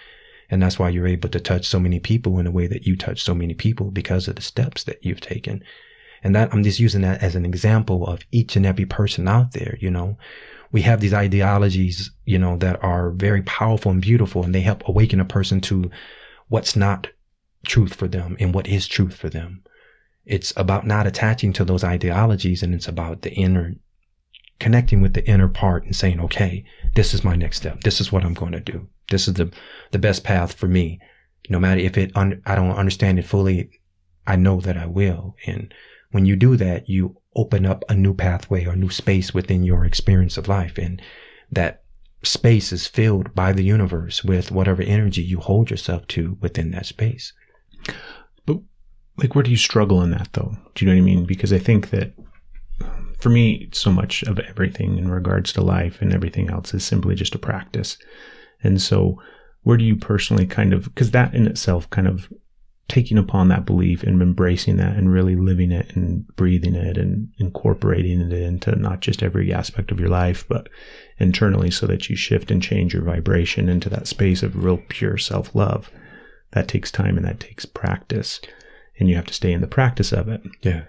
[0.48, 2.96] And that's why you're able to touch so many people in the way that you
[2.96, 5.64] touch so many people because of the steps that you've taken.
[6.22, 9.52] And that I'm just using that as an example of each and every person out
[9.52, 10.16] there, you know.
[10.70, 14.86] We have these ideologies, you know, that are very powerful and beautiful and they help
[14.88, 15.90] awaken a person to
[16.48, 17.08] what's not
[17.64, 19.62] truth for them and what is truth for them.
[20.24, 23.74] It's about not attaching to those ideologies and it's about the inner
[24.60, 27.80] connecting with the inner part and saying, okay, this is my next step.
[27.80, 28.88] This is what I'm going to do.
[29.10, 29.52] This is the,
[29.90, 31.00] the best path for me.
[31.50, 33.80] No matter if it, un- I don't understand it fully,
[34.26, 35.36] I know that I will.
[35.46, 35.74] And
[36.12, 39.84] when you do that, you open up a new pathway or new space within your
[39.84, 40.78] experience of life.
[40.78, 41.02] And
[41.50, 41.82] that
[42.22, 46.86] space is filled by the universe with whatever energy you hold yourself to within that
[46.86, 47.32] space.
[48.46, 48.58] But
[49.16, 50.56] like, where do you struggle in that though?
[50.74, 51.24] Do you know what I mean?
[51.24, 52.12] Because I think that
[53.18, 57.14] for me, so much of everything in regards to life and everything else is simply
[57.14, 57.96] just a practice.
[58.62, 59.18] And so,
[59.62, 62.30] where do you personally kind of, because that in itself kind of
[62.88, 67.28] taking upon that belief and embracing that and really living it and breathing it and
[67.38, 70.68] incorporating it into not just every aspect of your life, but
[71.18, 75.16] internally so that you shift and change your vibration into that space of real pure
[75.16, 75.90] self love.
[76.54, 78.40] That takes time and that takes practice.
[78.98, 80.42] And you have to stay in the practice of it.
[80.62, 80.84] Yeah.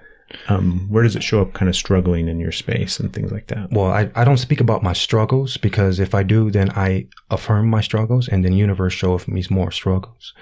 [0.48, 3.48] Um, where does it show up kind of struggling in your space and things like
[3.48, 3.72] that?
[3.72, 7.68] Well, I, I don't speak about my struggles because if I do, then I affirm
[7.68, 10.34] my struggles and then universe shows me more struggles.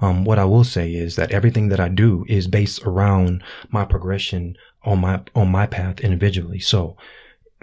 [0.00, 3.84] Um, what I will say is that everything that I do is based around my
[3.84, 6.58] progression on my, on my path individually.
[6.58, 6.96] So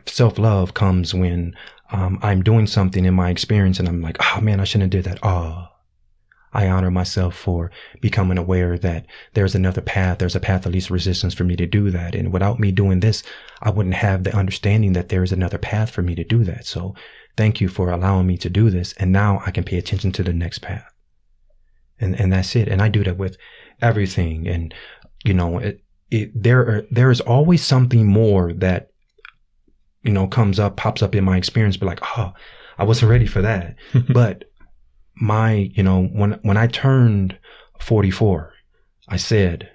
[0.05, 1.55] self love comes when,
[1.91, 5.03] um, I'm doing something in my experience and I'm like, oh man, I shouldn't have
[5.03, 5.19] did that.
[5.23, 5.67] Oh,
[6.53, 7.71] I honor myself for
[8.01, 10.17] becoming aware that there's another path.
[10.17, 12.15] There's a path of least resistance for me to do that.
[12.15, 13.23] And without me doing this,
[13.61, 16.65] I wouldn't have the understanding that there is another path for me to do that.
[16.65, 16.95] So
[17.37, 18.93] thank you for allowing me to do this.
[18.93, 20.91] And now I can pay attention to the next path.
[21.99, 22.67] And, and that's it.
[22.67, 23.37] And I do that with
[23.81, 24.47] everything.
[24.47, 24.73] And,
[25.23, 28.89] you know, it, it, there, are, there is always something more that,
[30.01, 32.33] you know, comes up, pops up in my experience, but like, oh,
[32.77, 33.75] I wasn't ready for that.
[34.13, 34.45] but
[35.19, 37.37] my, you know, when, when I turned
[37.79, 38.53] 44,
[39.07, 39.69] I said,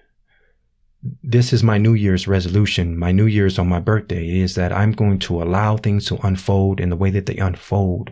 [1.23, 2.97] this is my New Year's resolution.
[2.97, 6.81] My New Year's on my birthday is that I'm going to allow things to unfold
[6.81, 8.11] in the way that they unfold.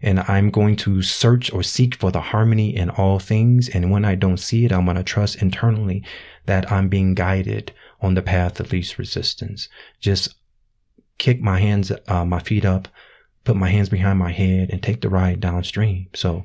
[0.00, 3.68] And I'm going to search or seek for the harmony in all things.
[3.68, 6.04] And when I don't see it, I'm going to trust internally
[6.46, 9.68] that I'm being guided on the path of least resistance.
[10.00, 10.34] Just
[11.18, 12.88] kick my hands, uh, my feet up,
[13.44, 16.08] put my hands behind my head and take the ride downstream.
[16.14, 16.44] So,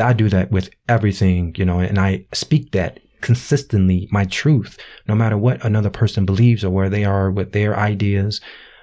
[0.00, 4.78] I do that with everything, you know, and I speak that consistently, my truth,
[5.08, 8.40] no matter what another person believes or where they are with their ideas.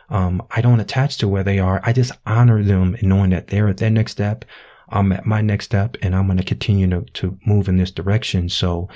[0.09, 1.81] Um, I don't attach to where they are.
[1.83, 4.45] I just honor them and knowing that they're at their next step.
[4.89, 7.91] I'm at my next step and I'm going to continue to, to move in this
[7.91, 8.49] direction.
[8.49, 8.89] So,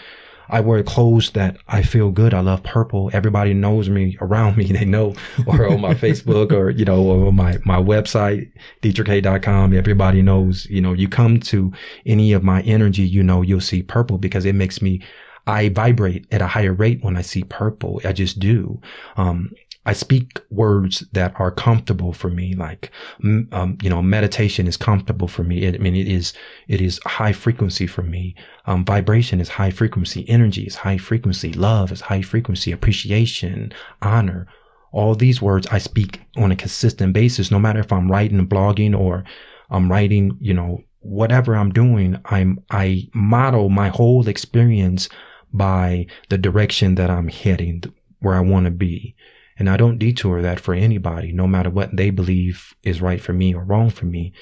[0.49, 2.33] I wear clothes that I feel good.
[2.33, 3.09] I love purple.
[3.13, 4.71] Everybody knows me around me.
[4.77, 5.15] They know
[5.47, 8.51] or on my Facebook or, you know, or my, my website,
[8.83, 9.73] detrichhay.com.
[9.73, 11.71] Everybody knows, you know, you come to
[12.05, 15.01] any of my energy, you know, you'll see purple because it makes me,
[15.47, 18.01] I vibrate at a higher rate when I see purple.
[18.03, 18.79] I just do.
[19.15, 19.51] Um,
[19.87, 22.53] I speak words that are comfortable for me.
[22.53, 22.91] Like,
[23.23, 25.63] um, you know, meditation is comfortable for me.
[25.63, 26.33] It, I mean, it is,
[26.67, 28.35] it is high frequency for me.
[28.65, 30.29] Um, vibration is high frequency.
[30.29, 31.53] Energy is high frequency.
[31.53, 32.73] Love is high frequency.
[32.73, 34.45] Appreciation, honor.
[34.91, 38.93] All these words I speak on a consistent basis, no matter if I'm writing, blogging,
[38.97, 39.23] or
[39.69, 45.07] I'm writing, you know, whatever I'm doing, I'm, I model my whole experience
[45.53, 47.83] by the direction that I'm heading,
[48.19, 49.15] where I want to be.
[49.59, 53.33] And I don't detour that for anybody, no matter what they believe is right for
[53.33, 54.33] me or wrong for me.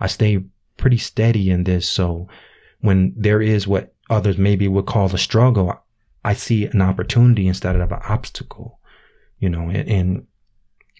[0.00, 0.42] I stay
[0.76, 1.88] pretty steady in this.
[1.88, 2.28] So
[2.80, 5.80] when there is what others maybe would call a struggle,
[6.24, 8.80] I see an opportunity instead of an obstacle,
[9.38, 10.26] you know, and, and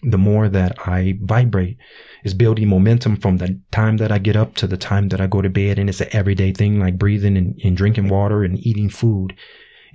[0.03, 1.77] the more that I vibrate
[2.23, 5.27] is building momentum from the time that I get up to the time that I
[5.27, 5.79] go to bed.
[5.79, 9.35] And it's an everyday thing like breathing and, and drinking water and eating food.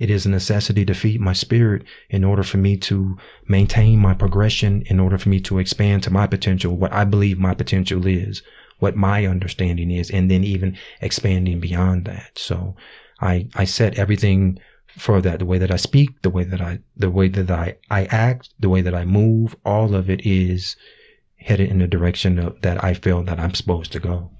[0.01, 4.15] It is a necessity to feed my spirit in order for me to maintain my
[4.15, 8.07] progression, in order for me to expand to my potential, what I believe my potential
[8.07, 8.41] is,
[8.79, 12.31] what my understanding is, and then even expanding beyond that.
[12.39, 12.75] So
[13.19, 16.79] I, I set everything for that, the way that I speak, the way that I,
[16.97, 20.75] the way that I, I act, the way that I move, all of it is
[21.35, 24.31] headed in the direction of, that I feel that I'm supposed to go.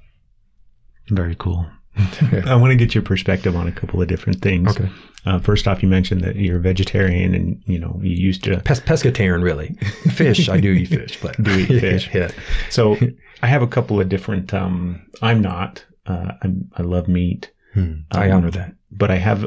[1.11, 1.67] Very cool.
[2.45, 4.75] I want to get your perspective on a couple of different things.
[4.77, 4.89] Okay.
[5.25, 8.59] Uh, first off, you mentioned that you're a vegetarian and you know you used to
[8.61, 9.69] Pes- pescatarian, really.
[10.11, 12.09] Fish, I do eat fish, but do eat fish.
[12.13, 12.31] yeah.
[12.69, 12.97] So
[13.43, 14.53] I have a couple of different.
[14.53, 15.85] Um, I'm not.
[16.07, 17.51] Uh, I'm, I love meat.
[17.73, 17.93] Hmm.
[18.11, 18.73] I Um, honor that.
[18.91, 19.45] but I have,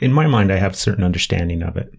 [0.00, 1.92] in my mind, I have certain understanding of it,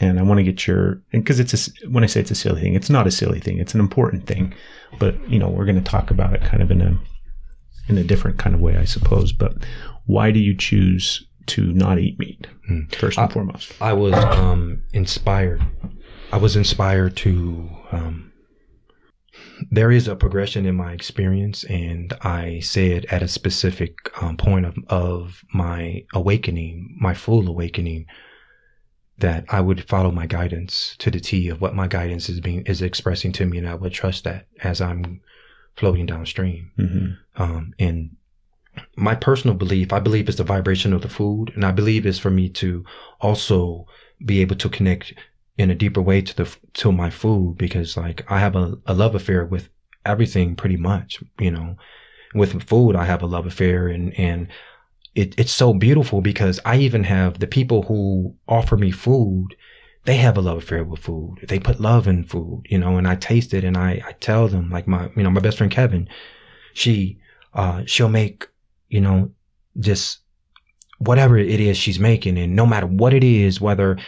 [0.00, 2.60] and I want to get your because it's a, when I say it's a silly
[2.62, 3.58] thing, it's not a silly thing.
[3.58, 4.54] It's an important thing,
[4.98, 6.98] but you know we're going to talk about it kind of in a
[7.90, 9.32] in a different kind of way, I suppose.
[9.32, 9.54] But
[10.06, 12.84] why do you choose to not eat meat Hmm.
[12.92, 13.72] first and Uh, foremost?
[13.80, 15.62] I was um, inspired.
[16.32, 17.68] I was inspired to.
[17.92, 18.32] Um,
[19.70, 24.64] there is a progression in my experience, and I said at a specific um, point
[24.66, 28.06] of, of my awakening, my full awakening,
[29.18, 32.62] that I would follow my guidance to the T of what my guidance is being
[32.66, 35.20] is expressing to me, and I would trust that as I'm
[35.76, 36.70] floating downstream.
[36.76, 38.16] hmm Um, and
[38.96, 41.52] my personal belief, I believe is the vibration of the food.
[41.54, 42.84] And I believe is for me to
[43.20, 43.86] also
[44.24, 45.14] be able to connect
[45.56, 48.94] in a deeper way to the, to my food because like I have a, a
[48.94, 49.68] love affair with
[50.06, 51.76] everything pretty much, you know,
[52.34, 54.48] with food, I have a love affair and, and
[55.14, 59.56] it, it's so beautiful because I even have the people who offer me food.
[60.04, 61.44] They have a love affair with food.
[61.48, 64.48] They put love in food, you know, and I taste it and I, I tell
[64.48, 66.08] them like my, you know, my best friend Kevin,
[66.72, 67.20] she,
[67.54, 68.48] uh, she'll make,
[68.88, 69.30] you know,
[69.78, 70.20] just
[70.98, 72.38] whatever it is she's making.
[72.38, 73.98] And no matter what it is, whether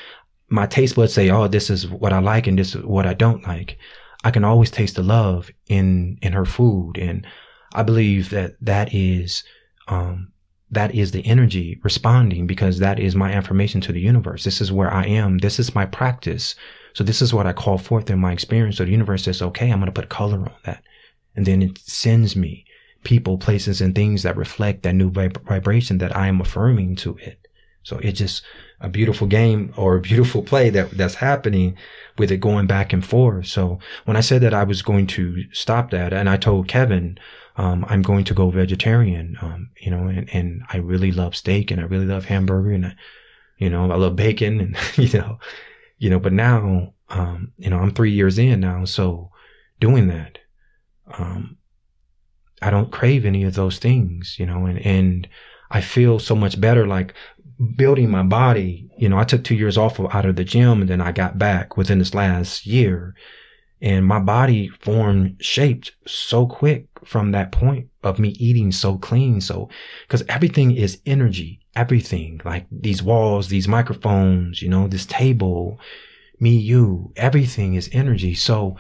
[0.49, 3.15] my taste buds say, Oh, this is what I like and this is what I
[3.15, 3.79] don't like.
[4.25, 6.97] I can always taste the love in, in her food.
[6.97, 7.27] And
[7.75, 9.45] I believe that that is,
[9.89, 10.32] um,
[10.73, 14.45] that is the energy responding because that is my affirmation to the universe.
[14.45, 15.39] This is where I am.
[15.39, 16.55] This is my practice.
[16.95, 18.79] So this is what I call forth in my experience.
[18.79, 20.83] So the universe says, okay, I'm going to put color on that.
[21.37, 22.65] And then it sends me
[23.05, 27.17] people, places, and things that reflect that new vib- vibration that I am affirming to
[27.19, 27.39] it.
[27.83, 28.43] So it's just
[28.81, 31.77] a beautiful game or a beautiful play that that's happening
[32.17, 33.47] with it going back and forth.
[33.47, 37.19] So when I said that I was going to stop that, and I told Kevin,
[37.57, 41.71] um, I'm going to go vegetarian, um, you know, and, and I really love steak
[41.71, 42.95] and I really love hamburger and, I,
[43.59, 44.77] you know, I love bacon and,
[45.13, 45.39] you know,
[45.99, 48.85] you know, but now, um, you know, I'm three years in now.
[48.85, 49.31] So
[49.81, 50.39] doing that,
[51.19, 51.59] um,
[52.63, 55.29] I don't crave any of those things, you know, and, and
[55.71, 57.13] I feel so much better like
[57.77, 58.91] building my body.
[58.97, 61.39] You know, I took two years off out of the gym and then I got
[61.39, 63.15] back within this last year
[63.83, 69.41] and my body formed shaped so quick from that point of me eating so clean.
[69.41, 69.69] So,
[70.09, 75.79] cause everything is energy, everything like these walls, these microphones, you know, this table,
[76.41, 78.35] me, you, everything is energy.
[78.35, 78.77] So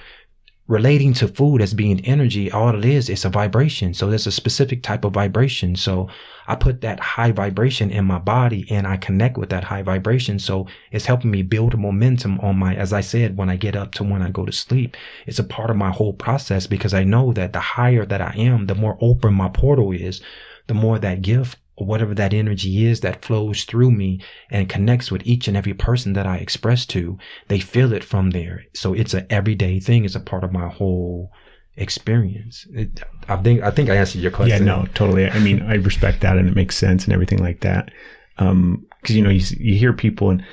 [0.68, 3.92] relating to food as being energy, all it is, it's a vibration.
[3.92, 5.74] So there's a specific type of vibration.
[5.74, 6.08] So
[6.46, 10.38] I put that high vibration in my body and I connect with that high vibration.
[10.38, 13.92] So it's helping me build momentum on my, as I said, when I get up
[13.94, 14.96] to when I go to sleep,
[15.26, 18.34] it's a part of my whole process because I know that the higher that I
[18.36, 20.20] am, the more open my portal is,
[20.68, 24.20] the more that gift whatever that energy is that flows through me
[24.50, 27.18] and connects with each and every person that I express to,
[27.48, 28.64] they feel it from there.
[28.74, 30.04] So it's an everyday thing.
[30.04, 31.32] It's a part of my whole
[31.76, 32.66] experience.
[32.72, 34.66] It, I think I think I answered your question.
[34.66, 35.28] Yeah, no, totally.
[35.28, 37.90] I mean, I respect that, and it makes sense and everything like that.
[38.38, 40.44] Um, because you know, you, you hear people, and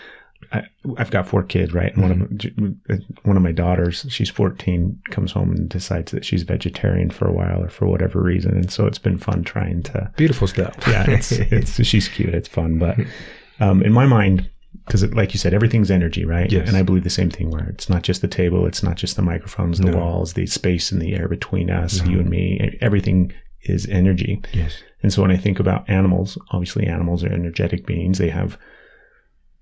[0.51, 0.63] I,
[0.97, 1.95] I've got four kids, right?
[1.95, 6.43] And one of one of my daughters, she's 14, comes home and decides that she's
[6.43, 10.11] vegetarian for a while or for whatever reason, and so it's been fun trying to.
[10.17, 10.75] Beautiful stuff.
[10.87, 12.97] Yeah, it's it's she's cute, it's fun, but
[13.59, 14.49] um, in my mind,
[14.85, 16.51] because like you said, everything's energy, right?
[16.51, 16.67] Yes.
[16.67, 19.15] And I believe the same thing where it's not just the table, it's not just
[19.15, 19.97] the microphones, the No.
[19.97, 22.11] walls, the space and the air between us, No.
[22.11, 22.77] you and me.
[22.81, 23.31] Everything
[23.63, 24.41] is energy.
[24.53, 24.81] Yes.
[25.03, 28.17] And so when I think about animals, obviously animals are energetic beings.
[28.17, 28.57] They have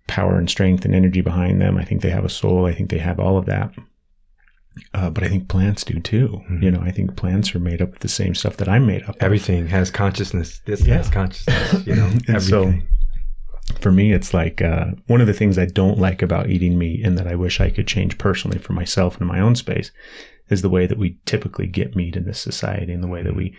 [0.08, 1.78] power and strength and energy behind them.
[1.78, 2.66] I think they have a soul.
[2.66, 3.74] I think they have all of that.
[4.93, 6.41] Uh, but I think plants do too.
[6.49, 6.64] Mhm.
[6.64, 9.03] You know, I think plants are made up of the same stuff that I'm made
[9.03, 9.24] up of.
[9.24, 10.60] Everything has consciousness.
[10.66, 10.97] This Yeah.
[10.97, 11.86] has consciousness.
[11.88, 12.88] You know, And so- everything.
[13.82, 17.03] for me, it's like uh, one of the things I don't like about eating meat
[17.05, 19.91] and that I wish I could change personally for myself and in my own space
[20.49, 23.36] is the way that we typically get meat in this society and the way that
[23.36, 23.53] we,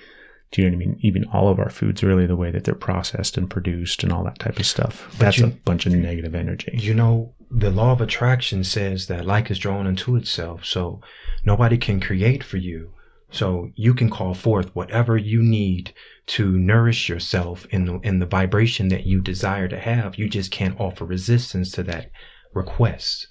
[0.50, 0.98] do you know what I mean?
[1.02, 4.24] Even all of our foods, really, the way that they're processed and produced and all
[4.24, 5.14] that type of stuff.
[5.18, 6.72] That's you- a bunch of negative energy.
[6.74, 10.64] You know, the law of attraction says that like is drawn into itself.
[10.64, 11.00] So
[11.44, 12.92] nobody can create for you.
[13.30, 15.92] So you can call forth whatever you need
[16.28, 20.16] to nourish yourself in the in the vibration that you desire to have.
[20.16, 22.10] You just can't offer resistance to that
[22.54, 23.26] request.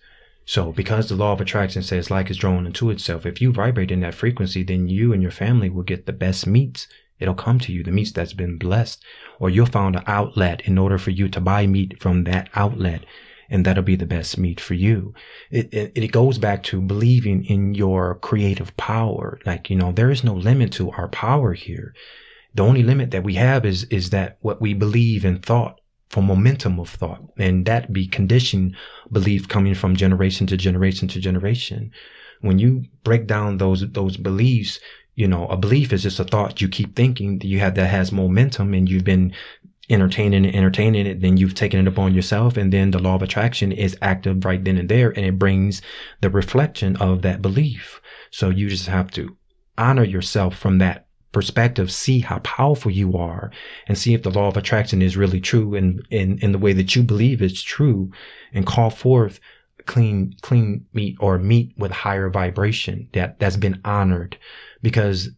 [0.46, 3.92] So because the law of attraction says like is drawn into itself, if you vibrate
[3.92, 6.88] in that frequency, then you and your family will get the best meats.
[7.20, 9.04] It'll come to you, the meats that's been blessed,
[9.40, 13.04] or you'll find an outlet in order for you to buy meat from that outlet
[13.50, 15.14] and that'll be the best meat for you.
[15.50, 19.40] It, it, it goes back to believing in your creative power.
[19.46, 21.94] Like, you know, there is no limit to our power here.
[22.56, 26.24] The only limit that we have is, is that what we believe in thought for
[26.24, 28.76] momentum of thought and that be conditioned
[29.12, 31.92] belief coming from generation to generation to generation.
[32.42, 34.80] When you break down those, those beliefs,
[35.18, 37.88] you know, a belief is just a thought you keep thinking that you have that
[37.88, 39.34] has momentum and you've been
[39.90, 42.56] entertaining it, entertaining it, then you've taken it upon yourself.
[42.56, 45.10] And then the law of attraction is active right then and there.
[45.10, 45.82] And it brings
[46.22, 48.00] the reflection of that belief.
[48.30, 49.36] So you just have to
[49.76, 53.52] honor yourself from that perspective, see how powerful you are
[53.88, 56.74] and see if the law of attraction is really true and in, in the way
[56.74, 58.12] that you believe it's true
[58.54, 59.40] and call forth
[59.88, 64.38] clean, clean meat or meat with higher vibration that that's been honored
[64.82, 65.30] because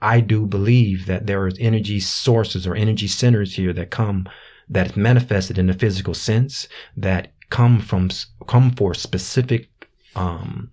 [0.00, 4.28] I do believe that there is energy sources or energy centers here that come
[4.68, 8.10] that manifested in the physical sense that come from
[8.46, 9.68] come for specific
[10.16, 10.70] um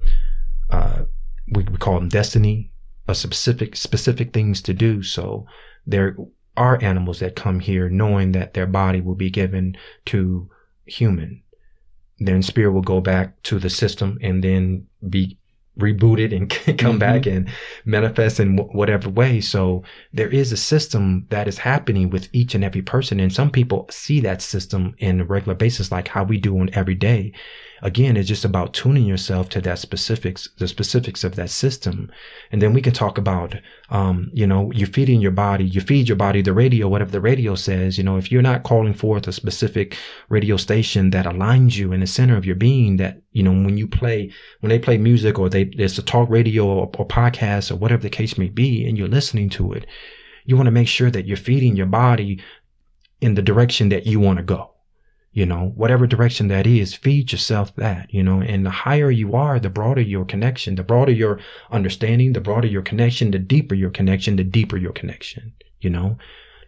[0.70, 1.04] uh
[1.52, 2.72] we, we call them destiny
[3.08, 5.04] a specific specific things to do.
[5.04, 5.46] So
[5.86, 6.16] there
[6.58, 10.50] are animals that come here knowing that their body will be given to
[10.86, 11.44] human.
[12.20, 15.38] Then spirit will go back to the system and then be
[15.80, 17.00] rebooted and come Mhm.
[17.00, 17.50] back and
[17.86, 19.42] manifest in wh- whatever way.
[19.42, 23.20] So there is a system that is happening with each and every person.
[23.20, 26.70] And some people see that system in a regular basis, like how we do on
[26.74, 27.32] every day.
[27.84, 32.12] Again, it's just about tuning yourself to that specifics, the specifics of that system.
[32.52, 33.56] And then we can talk about,
[33.90, 37.22] um, you know, you're feeding your body, you feed your body the radio, whatever the
[37.22, 39.98] radio says, you know, if you're not calling forth a specific
[40.30, 43.78] radio station that aligns you in the center of your being, that, you know, when
[43.78, 47.72] you play, when they play music or they, it's a talk radio or, or podcast
[47.72, 49.88] or whatever the case may be, and you're listening to it,
[50.46, 52.42] you want to make sure that you're feeding your body
[53.22, 54.71] in the direction that you want to go.
[55.34, 59.34] You know, whatever direction that is, feed yourself that, you know, and the higher you
[59.34, 61.40] are, the broader your connection, the broader your
[61.72, 66.18] understanding, the broader your connection, the deeper your connection, the deeper your connection, you know.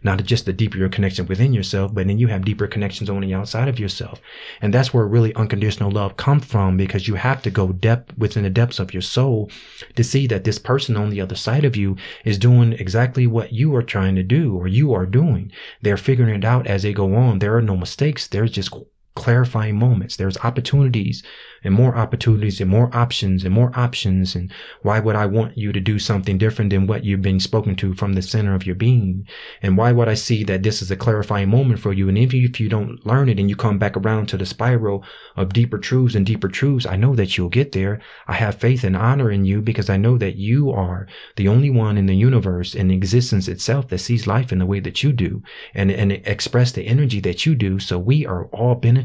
[0.04, 3.22] Not just the deeper your connection within yourself, but then you have deeper connections on
[3.22, 4.20] the outside of yourself.
[4.60, 8.42] And that's where really unconditional love comes from because you have to go depth within
[8.42, 9.50] the depths of your soul
[9.96, 13.52] to see that this person on the other side of you is doing exactly what
[13.52, 15.50] you are trying to do or you are doing.
[15.82, 17.38] They're figuring it out as they go on.
[17.38, 18.28] There are no mistakes.
[18.28, 18.70] There's just
[19.16, 20.16] clarifying moments.
[20.16, 21.22] There's opportunities
[21.62, 24.34] and more opportunities and more options and more options.
[24.34, 24.52] And
[24.82, 27.94] why would I want you to do something different than what you've been spoken to
[27.94, 29.26] from the center of your being?
[29.62, 32.08] And why would I see that this is a clarifying moment for you?
[32.08, 34.44] And if you, if you don't learn it and you come back around to the
[34.44, 35.04] spiral
[35.36, 38.00] of deeper truths and deeper truths, I know that you'll get there.
[38.26, 41.06] I have faith and honor in you because I know that you are
[41.36, 44.80] the only one in the universe and existence itself that sees life in the way
[44.80, 45.42] that you do
[45.72, 47.78] and, and express the energy that you do.
[47.78, 49.03] So we are all benefiting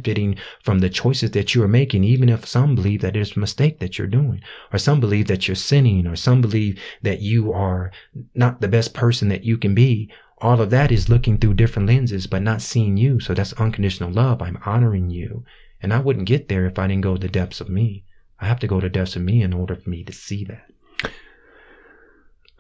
[0.64, 3.80] from the choices that you are making, even if some believe that it's a mistake
[3.80, 4.42] that you're doing,
[4.74, 7.92] or some believe that you're sinning, or some believe that you are
[8.36, 10.10] not the best person that you can be.
[10.42, 13.20] All of that is looking through different lenses, but not seeing you.
[13.20, 14.42] So that's unconditional love.
[14.42, 15.44] I'm honoring you.
[15.82, 18.04] And I wouldn't get there if I didn't go to the depths of me.
[18.40, 20.46] I have to go to the depths of me in order for me to see
[20.46, 21.12] that.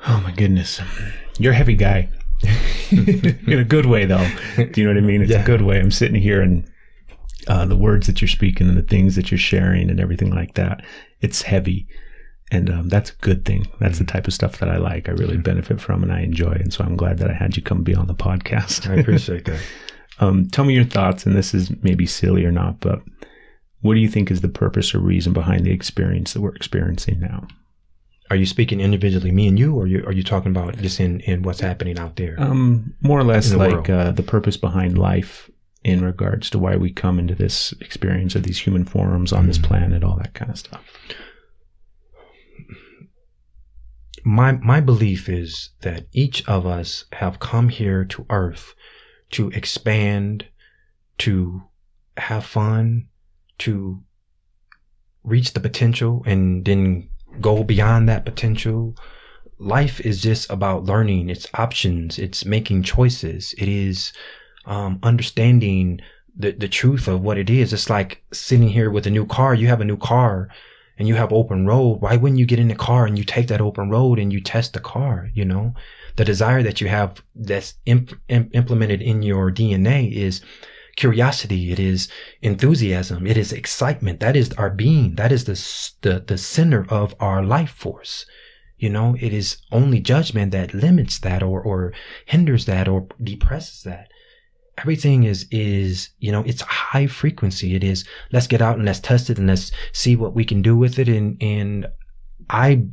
[0.08, 0.82] Oh my goodness.
[1.38, 2.10] You're a heavy guy.
[2.92, 4.28] in a good way though.
[4.56, 5.22] Do you know what I mean?
[5.22, 5.42] It's Yeah.
[5.42, 5.80] a good way.
[5.80, 6.70] I'm sitting here and
[7.48, 10.56] uh, the words that you're speaking and the things that you're sharing and everything like
[10.56, 10.84] that,
[11.22, 11.88] it's heavy.
[12.52, 13.68] And um, that's a good thing.
[13.80, 15.08] That's the type of stuff that I like.
[15.08, 16.52] I really benefit from and I enjoy.
[16.54, 18.90] And so I'm glad that I had you come be on the podcast.
[18.90, 19.62] I appreciate that.
[20.20, 23.02] um, tell me your thoughts, and this is maybe silly or not, but
[23.82, 27.20] what do you think is the purpose or reason behind the experience that we're experiencing
[27.20, 27.48] now?
[28.32, 31.20] Are you speaking individually, me and you, or you, are you talking about just in,
[31.22, 32.36] in what's happening out there?
[32.40, 35.50] Um, more or less the like uh, the purpose behind life
[35.84, 39.58] in regards to why we come into this experience of these human forms on this
[39.58, 39.64] Mm.
[39.64, 40.84] planet, all that kind of stuff.
[44.26, 48.76] my my belief is that each of us have come here to earth
[49.32, 50.46] to expand
[51.18, 51.62] to
[52.18, 53.08] have fun
[53.58, 54.02] to
[55.24, 57.10] reach the potential and then
[57.40, 58.94] go beyond that potential
[59.58, 64.12] life is just about learning it's options it's making choices it is
[64.70, 66.00] um, understanding
[66.38, 69.54] the, the truth of what it is it's like sitting here with a new car
[69.54, 70.48] you have a new car
[71.00, 73.48] and you have open road, why wouldn't you get in the car and you take
[73.48, 75.30] that open road and you test the car?
[75.34, 75.74] You know,
[76.18, 80.42] the desire that you have that's imp- im- implemented in your DNA is
[80.98, 81.72] curiosity.
[81.72, 82.10] It is
[82.42, 83.26] enthusiasm.
[83.26, 84.20] It is excitement.
[84.20, 85.16] That is our being.
[85.16, 88.26] That is the, the, the center of our life force.
[88.78, 91.94] You know, it is only judgment that limits that or, or
[92.26, 94.12] hinders that or depresses that
[94.80, 97.76] everything is is you know it's high frequency.
[97.76, 100.62] It is let's get out and let's test it and let's see what we can
[100.62, 101.08] do with it.
[101.08, 101.88] And and
[102.50, 102.84] i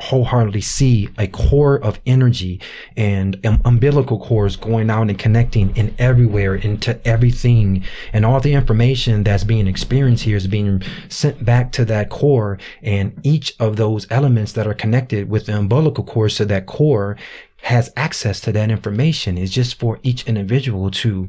[0.00, 2.60] wholeheartedly see a core of energy
[2.96, 7.82] and um, umbilical cores going out and connecting in everywhere into everything.
[8.12, 12.58] And all the information that's being experienced here is being sent back to that core.
[12.82, 17.16] And each of those elements that are connected with the umbilical cord so that core
[17.62, 21.28] has access to that information is just for each individual to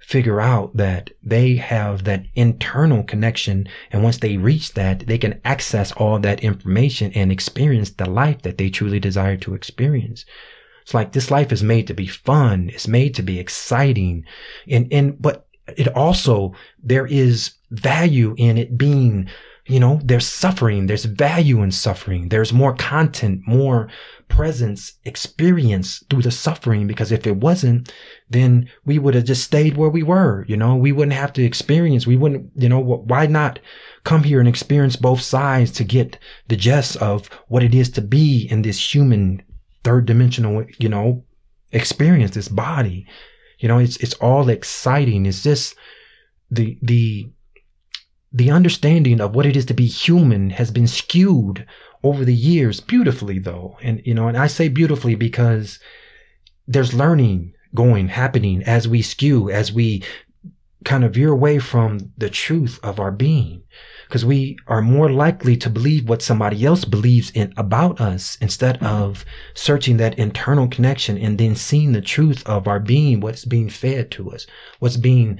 [0.00, 3.68] figure out that they have that internal connection.
[3.92, 8.42] And once they reach that, they can access all that information and experience the life
[8.42, 10.24] that they truly desire to experience.
[10.82, 12.70] It's like this life is made to be fun.
[12.72, 14.24] It's made to be exciting.
[14.68, 15.46] And, and, but
[15.76, 19.28] it also, there is value in it being,
[19.66, 20.86] you know, there's suffering.
[20.86, 22.30] There's value in suffering.
[22.30, 23.88] There's more content, more
[24.30, 26.86] presence, experience through the suffering.
[26.86, 27.92] Because if it wasn't,
[28.30, 30.46] then we would have just stayed where we were.
[30.48, 32.06] You know, we wouldn't have to experience.
[32.06, 33.58] We wouldn't, you know, why not
[34.04, 36.18] come here and experience both sides to get
[36.48, 39.42] the gist of what it is to be in this human
[39.84, 41.24] third dimensional, you know,
[41.72, 43.06] experience, this body.
[43.58, 45.26] You know, it's, it's all exciting.
[45.26, 45.74] It's just
[46.50, 47.30] the, the,
[48.32, 51.66] the understanding of what it is to be human has been skewed
[52.02, 53.76] over the years beautifully though.
[53.82, 55.78] And, you know, and I say beautifully because
[56.66, 60.02] there's learning going, happening as we skew, as we
[60.84, 63.62] kind of veer away from the truth of our being.
[64.06, 68.82] Because we are more likely to believe what somebody else believes in about us instead
[68.82, 69.24] of
[69.54, 74.10] searching that internal connection and then seeing the truth of our being, what's being fed
[74.12, 74.46] to us,
[74.80, 75.38] what's being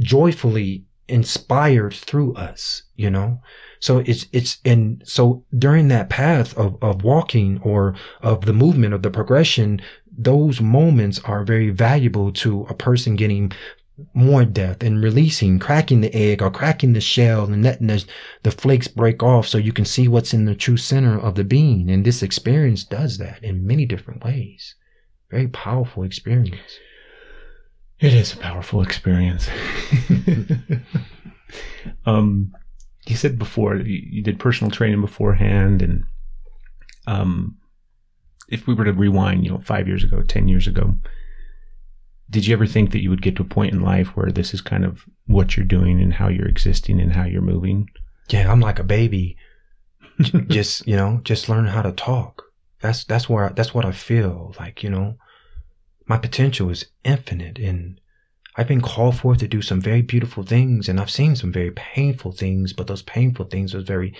[0.00, 3.40] joyfully inspired through us, you know?
[3.84, 8.94] So it's, it's, and so during that path of, of walking or of the movement
[8.94, 9.78] of the progression,
[10.10, 13.52] those moments are very valuable to a person getting
[14.14, 18.02] more depth and releasing, cracking the egg or cracking the shell and letting the,
[18.42, 21.44] the flakes break off so you can see what's in the true center of the
[21.44, 21.90] being.
[21.90, 24.76] And this experience does that in many different ways.
[25.30, 26.78] very powerful experience.
[28.00, 29.46] It is a powerful experience.
[32.06, 32.54] um,
[33.06, 36.04] you said before you, you did personal training beforehand, and
[37.06, 37.56] um,
[38.48, 40.94] if we were to rewind, you know, five years ago, ten years ago,
[42.30, 44.54] did you ever think that you would get to a point in life where this
[44.54, 47.90] is kind of what you're doing and how you're existing and how you're moving?
[48.30, 49.36] Yeah, I'm like a baby,
[50.48, 52.42] just you know, just learning how to talk.
[52.80, 54.82] That's that's where I, that's what I feel like.
[54.82, 55.16] You know,
[56.06, 58.00] my potential is infinite, and
[58.56, 61.72] I've been called forth to do some very beautiful things, and I've seen some very
[61.72, 62.72] painful things.
[62.72, 64.14] But those painful things are very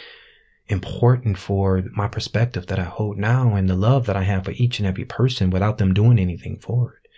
[0.68, 4.53] important for my perspective that I hold now and the love that I have for
[4.53, 7.11] each and every person without them doing anything for it.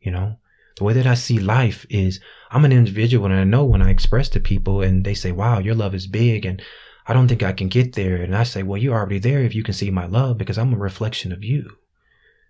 [0.00, 0.38] You know,
[0.76, 3.90] the way that I see life is I'm an individual and I know when I
[3.90, 6.60] express to people and they say, wow, your love is big and
[7.06, 8.16] I don't think I can get there.
[8.16, 10.74] And I say, well, you're already there if you can see my love because I'm
[10.74, 11.76] a reflection of you.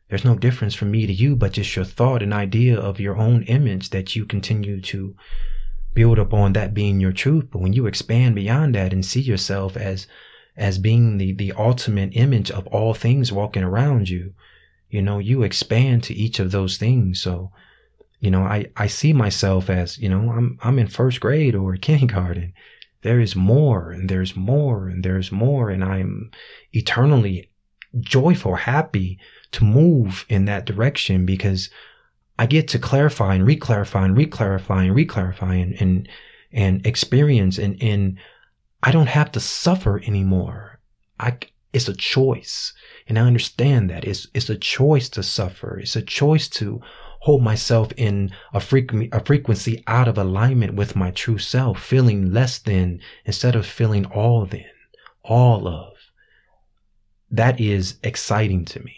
[0.09, 3.17] There's no difference from me to you, but just your thought and idea of your
[3.17, 5.15] own image that you continue to
[5.95, 7.49] build upon that being your truth.
[7.51, 10.07] But when you expand beyond that and see yourself as,
[10.57, 14.33] as being the, the ultimate image of all things walking around you,
[14.89, 17.21] you know, you expand to each of those things.
[17.21, 17.53] So,
[18.21, 21.77] you know, I, I see myself as, you know, I'm, I'm in first grade or
[21.77, 22.55] kindergarten.
[23.03, 25.69] There is more and there's more and there's more.
[25.69, 26.31] And I'm
[26.73, 27.51] eternally
[28.01, 29.19] joyful, happy
[29.53, 31.71] to move in that direction because
[32.39, 36.09] I get to clarify and reclarify and reclarify and reclarify and, and,
[36.53, 38.19] and experience and, and
[38.83, 40.79] I don't have to suffer anymore.
[41.19, 41.39] I,
[41.73, 42.73] it's a choice.
[43.09, 45.79] And I understand that it's, it's a choice to suffer.
[45.79, 46.81] It's a choice to
[47.21, 52.33] hold myself in a, frequ- a frequency out of alignment with my true self, feeling
[52.33, 54.71] less than instead of feeling all then,
[55.25, 55.98] all of.
[57.31, 58.95] That is exciting to me.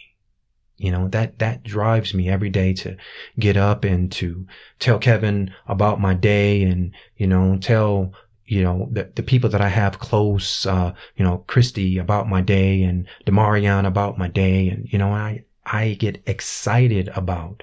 [0.77, 2.97] You know, that, that drives me every day to
[3.37, 4.47] get up and to
[4.79, 8.13] tell Kevin about my day and, you know, tell,
[8.45, 12.41] you know, the, the people that I have close, uh, you know, Christy about my
[12.41, 14.69] day and Demarion about my day.
[14.69, 17.61] And, you know, I, I get excited about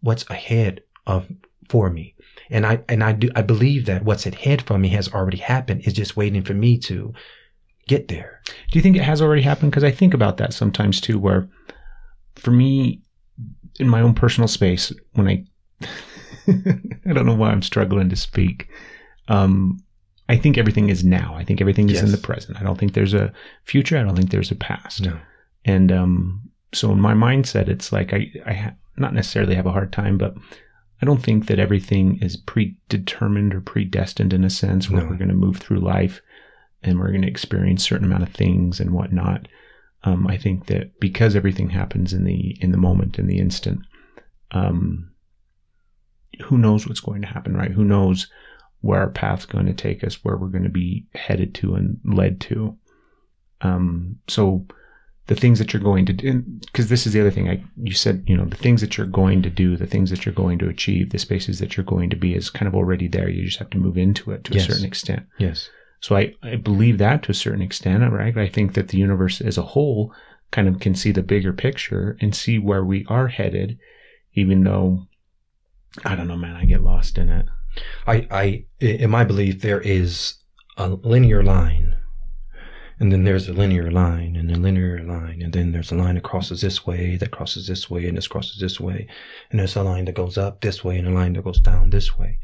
[0.00, 1.26] what's ahead of,
[1.70, 2.14] for me.
[2.50, 5.82] And I, and I do, I believe that what's ahead for me has already happened.
[5.84, 7.14] It's just waiting for me to
[7.88, 8.40] get there.
[8.70, 9.72] Do you think it has already happened?
[9.72, 11.48] Because I think about that sometimes too, where
[12.36, 13.02] for me,
[13.80, 15.44] in my own personal space, when I,
[16.48, 18.68] I don't know why I'm struggling to speak.
[19.28, 19.78] Um,
[20.28, 21.34] I think everything is now.
[21.36, 22.04] I think everything is Yes.
[22.04, 22.60] in the present.
[22.60, 23.32] I don't think there's a
[23.64, 23.98] future.
[23.98, 25.02] I don't think there's a past.
[25.02, 25.18] No.
[25.64, 29.72] And um, so in my mindset, it's like I, I ha- not necessarily have a
[29.72, 30.34] hard time, but
[31.00, 35.08] I don't think that everything is predetermined or predestined in a sense where No.
[35.08, 36.20] we're going to move through life
[36.82, 39.48] and we're going to experience certain amount of things and whatnot.
[40.04, 43.80] Um, I think that because everything happens in the in the moment, in the instant,
[44.52, 45.10] um,
[46.44, 47.72] who knows what's going to happen, right?
[47.72, 48.28] Who knows
[48.80, 51.98] where our path's going to take us, where we're going to be headed to and
[52.04, 52.76] led to.
[53.60, 54.66] Um, so
[55.26, 57.92] the things that you're going to do, because this is the other thing I, you
[57.92, 60.60] said, you know, the things that you're going to do, the things that you're going
[60.60, 63.28] to achieve, the spaces that you're going to be is kind of already there.
[63.28, 64.68] You just have to move into it to Yes.
[64.68, 65.26] a certain extent.
[65.38, 65.68] Yes.
[66.00, 68.36] So I, I believe that to a certain extent, right?
[68.36, 70.14] I think that the universe as a whole
[70.50, 73.78] kind of can see the bigger picture and see where we are headed,
[74.34, 75.08] even though
[76.04, 77.46] I don't know, man, I get lost in it.
[78.06, 80.34] I, I, in my belief, there is
[80.76, 81.96] a linear line,
[83.00, 86.14] and then there's a linear line, and a linear line, and then there's a line
[86.14, 89.06] that crosses this way, that crosses this way, and this crosses this way,
[89.50, 91.90] and there's a line that goes up this way, and a line that goes down
[91.90, 92.38] this way.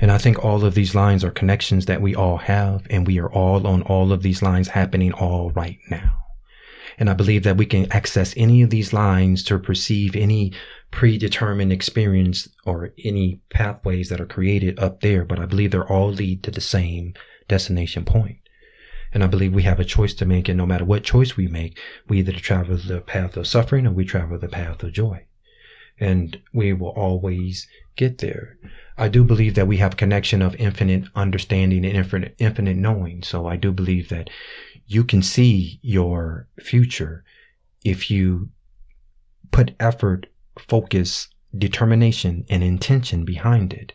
[0.00, 3.18] And I think all of these lines are connections that we all have, and we
[3.18, 6.18] are all on all of these lines happening all right now.
[6.98, 10.52] And I believe that we can access any of these lines to perceive any
[10.90, 16.10] predetermined experience or any pathways that are created up there, but I believe they're all
[16.10, 17.14] lead to the same
[17.46, 18.38] destination point.
[19.12, 21.46] And I believe we have a choice to make, and no matter what choice we
[21.48, 21.78] make,
[22.08, 25.24] we either travel the path of suffering or we travel the path of joy.
[26.00, 28.58] And we will always get there.
[28.98, 33.22] I do believe that we have connection of infinite understanding and infinite, infinite knowing.
[33.22, 34.28] So I do believe that
[34.86, 37.24] you can see your future
[37.84, 38.50] if you
[39.52, 40.26] put effort,
[40.58, 43.92] focus, determination, and intention behind it.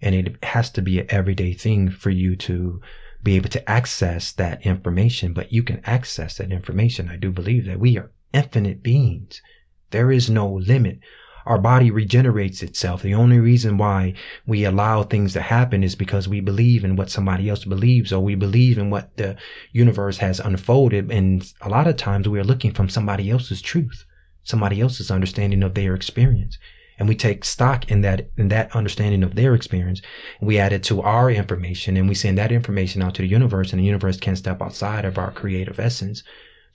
[0.00, 2.80] And it has to be an everyday thing for you to
[3.22, 7.08] be able to access that information, but you can access that information.
[7.10, 9.42] I do believe that we are infinite beings.
[9.90, 11.00] There is no limit.
[11.46, 13.02] Our body regenerates itself.
[13.02, 14.14] The only reason why
[14.46, 18.20] we allow things to happen is because we believe in what somebody else believes or
[18.22, 19.36] we believe in what the
[19.72, 21.10] universe has unfolded.
[21.10, 24.04] And a lot of times we are looking from somebody else's truth.
[24.42, 26.56] somebody else's understanding of their experience.
[26.98, 30.00] And we take stock in that, in that understanding of their experience.
[30.40, 33.72] We add it to our information and we send that information out to the universe
[33.72, 36.22] and the universe can't step outside of our creative essence.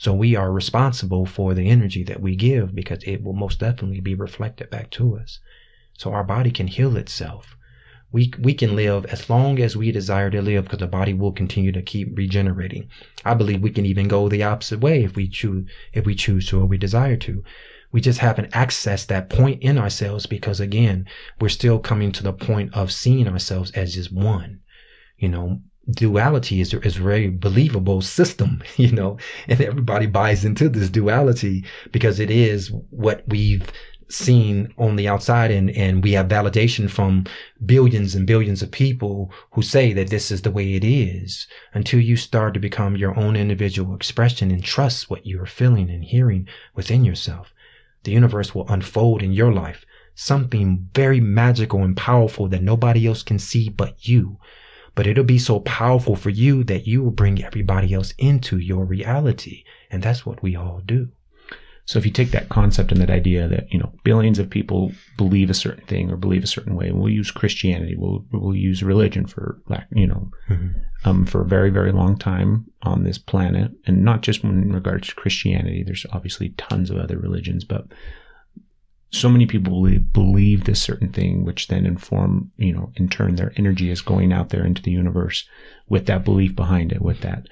[0.02, 4.00] So we are responsible for the energy that we give because it will most definitely
[4.00, 5.38] be reflected back to us.
[5.96, 7.56] So our body can heal itself.
[8.12, 11.32] We, we can live as long as we desire to live because the body will
[11.32, 12.90] continue to keep regenerating.
[13.24, 16.48] I believe we can even go the opposite way if we choose, if we choose
[16.48, 17.44] to or we desire to.
[17.92, 21.06] We just haven't accessed that point in ourselves because again,
[21.40, 24.62] we're still coming to the point of seeing ourselves as just one.
[25.20, 29.18] You know, duality is, is a very believable system, you know,
[29.48, 33.72] and everybody buys into this duality because it is what we've
[34.10, 37.26] seen on the outside and, and we have validation from
[37.66, 42.00] billions and billions of people who say that this is the way it is until
[42.00, 46.46] you start to become your own individual expression and trust what you're feeling and hearing
[46.76, 47.54] within yourself.
[48.04, 53.24] The universe will unfold in your life something very magical and powerful that nobody else
[53.24, 54.38] can see but you.
[54.96, 58.86] But it'll be so powerful for you that you will bring everybody else into your
[58.86, 59.64] reality.
[59.90, 61.10] And that's what we all do.
[61.86, 64.92] So if you take that concept and that idea that you know billions of people
[65.18, 68.84] believe a certain thing or believe a certain way, we'll use Christianity, we'll we'll use
[68.84, 69.62] religion for
[69.92, 70.70] you know mm-hmm.
[71.04, 75.10] um, for a very very long time on this planet, and not just in regards
[75.10, 75.84] to Christianity.
[75.84, 77.88] There's obviously tons of other religions, but
[79.12, 83.36] so many people believe, believe this certain thing, which then inform you know in turn
[83.36, 85.48] their energy is going out there into the universe
[85.88, 87.48] with that belief behind it, with that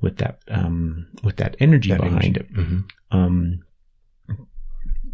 [0.00, 2.40] with that um, with that energy that behind energy.
[2.40, 2.54] it.
[2.54, 2.78] Mm-hmm.
[3.16, 3.62] Um,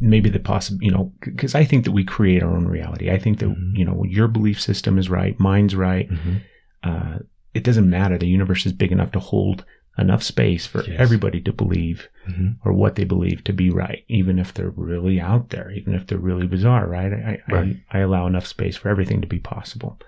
[0.01, 3.11] maybe the possible, you know, because I think that we create our own reality.
[3.11, 3.77] I think that, mm-hmm.
[3.77, 6.09] you know, your belief system is right, mine's right.
[6.09, 6.37] Mm-hmm.
[6.83, 7.19] Uh,
[7.55, 8.19] it doesn't matter.
[8.19, 9.65] The universe is big enough to hold
[9.99, 10.97] enough space for yes.
[10.99, 12.51] everybody to believe mm-hmm.
[12.65, 16.07] or what they believe to be right, even if they're really out there, even if
[16.07, 17.13] they're really bizarre, right?
[17.13, 17.77] I, right.
[17.91, 19.99] I, I allow enough space for everything to be possible.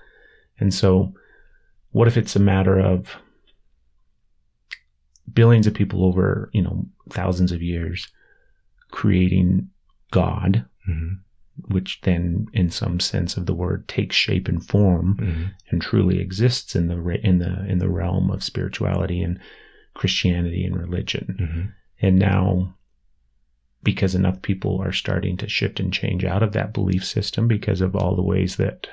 [0.58, 1.12] And so,
[1.92, 3.16] what if it's a matter of
[5.32, 8.08] billions of people over, you know, thousands of years
[8.90, 9.68] creating
[10.10, 11.14] God, mm-hmm.
[11.72, 15.44] which then, in some sense of the word, takes shape and form mm-hmm.
[15.70, 19.40] and truly exists in the in the in the realm of spirituality and
[20.00, 21.36] Christianity and religion.
[21.38, 21.60] Mm-hmm.
[22.00, 22.74] And now,
[23.82, 27.82] because enough people are starting to shift and change out of that belief system because
[27.82, 28.86] of all the ways that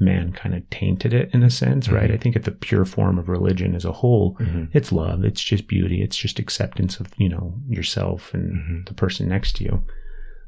[0.00, 1.94] man kind of tainted it in a sense, mm-hmm.
[1.94, 2.10] right?
[2.10, 4.64] I think at the pure form of religion as a whole, mm-hmm.
[4.72, 8.80] it's love, it's just beauty, it's just acceptance of, you know, yourself and mm-hmm.
[8.86, 9.80] the person next to you.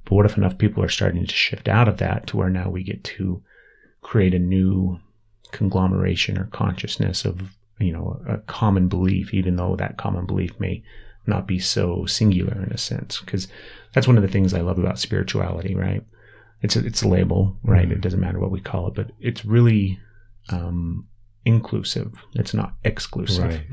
[0.06, 2.68] But what if enough people are starting to shift out of that to where now
[2.68, 3.44] we get to
[4.00, 4.98] create a new
[5.52, 7.42] conglomeration or consciousness of,
[7.78, 10.82] you know, a common belief, even though that common belief may
[11.26, 13.20] not be so singular in a sense.
[13.20, 13.48] Because
[13.92, 16.04] that's one of the things I love about spirituality, right?
[16.62, 17.84] It's a, it's a label, right?
[17.84, 17.92] Mm-hmm.
[17.92, 19.98] It doesn't matter what we call it, but it's really
[20.50, 21.08] um,
[21.44, 22.12] inclusive.
[22.34, 23.44] It's not exclusive.
[23.44, 23.66] Right.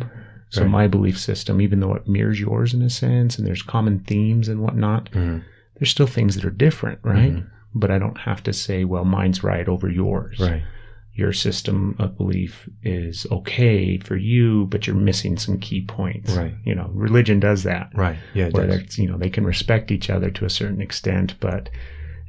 [0.49, 0.71] So right.
[0.71, 4.47] my belief system, even though it mirrors yours in a sense, and there's common themes
[4.47, 5.39] and whatnot, mm-hmm
[5.79, 7.33] there's still things that are different, right?
[7.33, 7.47] Mm-hmm.
[7.73, 10.39] But I don't have to say, well, mine's right over yours.
[10.39, 10.61] Right.
[11.19, 16.31] Your system of belief is okay for you, but you're missing some key points.
[16.31, 16.53] Right.
[16.63, 17.91] You know, religion does that.
[17.93, 18.17] Right.
[18.33, 18.49] Yeah.
[18.51, 21.69] where it's, you know, they can respect each other to a certain extent, but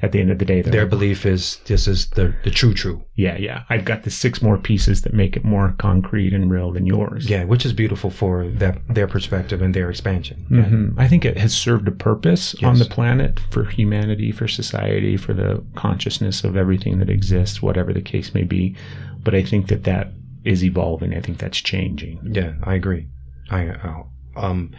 [0.03, 3.05] at the end of the day, their belief is this is the the true true.
[3.16, 3.64] Yeah, yeah.
[3.68, 7.28] I've got the six more pieces that make it more concrete and real than yours.
[7.28, 10.46] Yeah, which is beautiful for that their perspective and their expansion.
[10.51, 10.98] Mm-hmm.
[10.98, 12.68] I think it has served a purpose yes.
[12.68, 17.92] on the planet for humanity, for society, for the consciousness of everything that exists, whatever
[17.92, 18.76] the case may be.
[19.22, 20.12] But I think that that
[20.44, 21.14] is evolving.
[21.14, 22.20] I think that's changing.
[22.32, 23.09] Yeah, I agree.
[23.51, 24.03] I uh,
[24.36, 24.74] um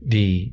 [0.00, 0.52] the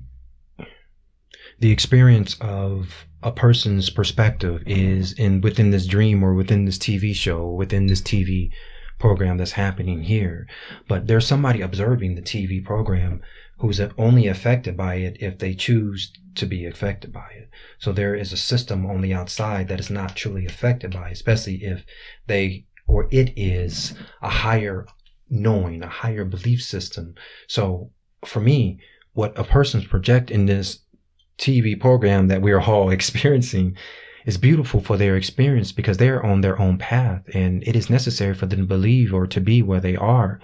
[1.60, 7.14] the experience of a person's perspective is in within this dream or within this TV
[7.16, 8.52] show, within this TV
[9.00, 10.48] program that's happening here.
[10.88, 13.22] But there's somebody observing the TV program
[13.60, 17.50] who's only affected by it if they choose to be affected by it.
[17.80, 21.14] So there is a system on the outside that is not truly affected by it,
[21.14, 21.84] especially if
[22.28, 24.86] they or it is a higher
[25.30, 27.16] knowing, a higher belief system.
[27.48, 27.92] So
[28.26, 28.80] for me,
[29.14, 30.80] what a person's project in this
[31.38, 33.76] TV program that we're all experiencing
[34.26, 38.34] is beautiful for their experience because they're on their own path and it is necessary
[38.34, 40.40] for them to believe or to be where they are.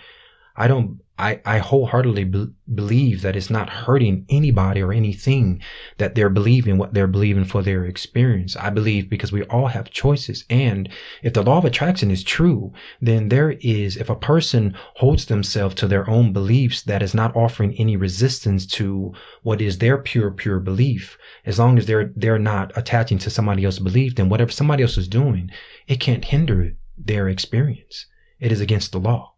[0.55, 5.61] I don't, I, I wholeheartedly be- believe that it's not hurting anybody or anything
[5.97, 8.55] that they're believing what they're believing for their experience.
[8.55, 10.43] I believe because we all have choices.
[10.49, 10.89] And
[11.21, 15.75] if the law of attraction is true, then there is, if a person holds themselves
[15.75, 20.31] to their own beliefs that is not offering any resistance to what is their pure,
[20.31, 24.51] pure belief, as long as they're, they're not attaching to somebody else's belief, then whatever
[24.51, 25.49] somebody else is doing,
[25.87, 28.07] it can't hinder their experience.
[28.39, 29.32] It is against the law.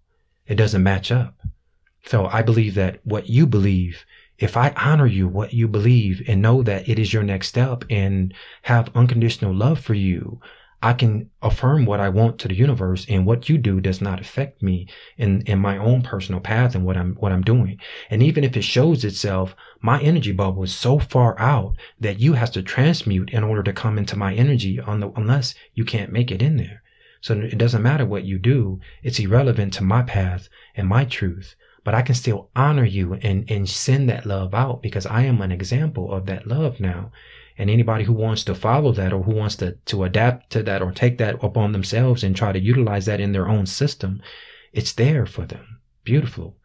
[0.48, 1.40] It doesn't match up.
[2.06, 4.06] So I believe that what you believe,
[4.38, 7.84] if I honor you, what you believe and know that it is your next step
[7.90, 8.34] and
[8.64, 10.40] have unconditional love for you,
[10.84, 14.22] I can affirm what I want to the universe and what you do does not
[14.22, 14.88] affect me
[15.18, 17.80] in, in my own personal path and what I'm, what I'm doing.
[18.12, 22.34] And even if it shows itself, my energy bubble is so far out that you
[22.34, 26.12] have to transmute in order to come into my energy on the, unless you can't
[26.12, 26.84] make it in there.
[27.26, 28.80] So it doesn't matter what you do.
[29.02, 31.56] It's irrelevant to my path and my truth
[31.86, 35.40] but I can still honor you and, and send that love out because I am
[35.40, 37.12] an example of that love now.
[37.60, 40.82] And anybody who wants to follow that or who wants to, to adapt to that
[40.82, 44.22] or take that upon themselves and try to utilize that in their own system,
[44.74, 45.80] it's there for them.
[46.04, 46.58] Beautiful.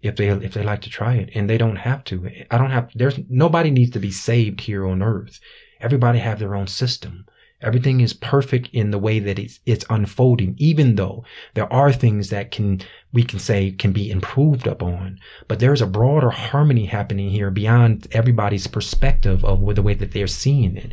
[0.00, 2.70] If they, if they like to try it and they don't have to, I don't
[2.70, 5.38] have, there's nobody needs to be saved here on earth.
[5.80, 7.26] Everybody have their own system.
[7.64, 12.30] Everything is perfect in the way that it's, it's unfolding, even though there are things
[12.30, 12.80] that can,
[13.12, 15.18] we can say can be improved upon.
[15.48, 20.26] But there's a broader harmony happening here beyond everybody's perspective of the way that they're
[20.26, 20.92] seeing it.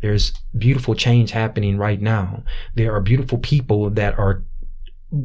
[0.00, 2.42] There's beautiful change happening right now.
[2.74, 4.44] There are beautiful people that are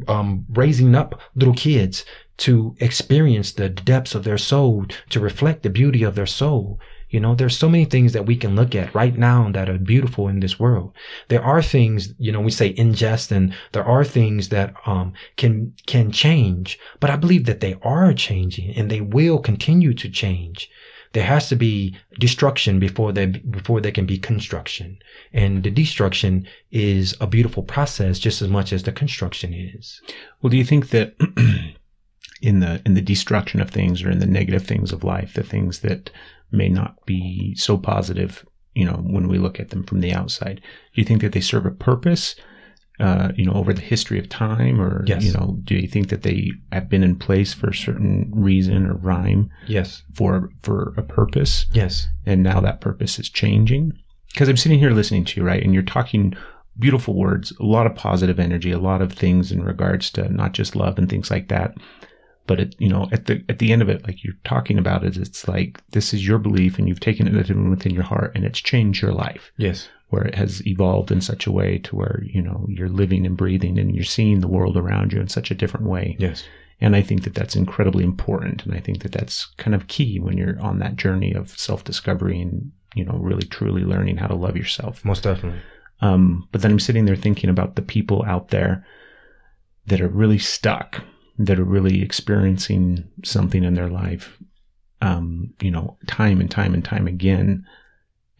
[0.06, 2.04] um, raising up little kids
[2.38, 6.78] to experience the depths of their soul, to reflect the beauty of their soul.
[7.10, 9.78] You know, there's so many things that we can look at right now that are
[9.78, 10.92] beautiful in this world.
[11.28, 15.74] There are things, you know, we say ingest and there are things that, um, can,
[15.86, 20.70] can change, but I believe that they are changing and they will continue to change.
[21.14, 24.98] There has to be destruction before they, before there can be construction.
[25.32, 30.02] And the destruction is a beautiful process just as much as the construction is.
[30.42, 31.14] Well, do you think that
[32.42, 35.42] in the in the destruction of things or in the negative things of life, the
[35.42, 36.10] things that
[36.50, 40.56] may not be so positive, you know, when we look at them from the outside.
[40.94, 42.34] Do you think that they serve a purpose,
[43.00, 45.24] uh, you know, over the history of time, or Yes.
[45.24, 48.86] you know, do you think that they have been in place for a certain reason
[48.86, 50.02] or rhyme Yes.
[50.14, 52.08] for for a purpose, Yes.
[52.24, 53.92] and now that purpose is changing?
[54.32, 56.34] Because I'm sitting here listening to you, right, and you're talking
[56.78, 60.52] beautiful words, a lot of positive energy, a lot of things in regards to not
[60.52, 61.74] just love and things like that
[62.48, 65.04] but it, you know, at the at the end of it, like you're talking about
[65.04, 68.32] it, it's like this is your belief, and you've taken it within, within your heart,
[68.34, 69.88] and it's changed your life, Yes.
[70.08, 73.36] where it has evolved in such a way to where you know you're living and
[73.36, 76.16] breathing, and you're seeing the world around you in such a different way.
[76.18, 76.42] Yes.
[76.80, 80.18] And I think that that's incredibly important, and I think that that's kind of key
[80.20, 84.26] when you're on that journey of self discovery and you know really truly learning how
[84.28, 85.04] to love yourself.
[85.04, 85.60] Most definitely.
[86.00, 88.86] Um, but then I'm sitting there thinking about the people out there
[89.86, 91.02] that are really stuck,
[91.38, 94.38] that are really experiencing something in their life,
[95.00, 97.64] um, you know, time and time and time again.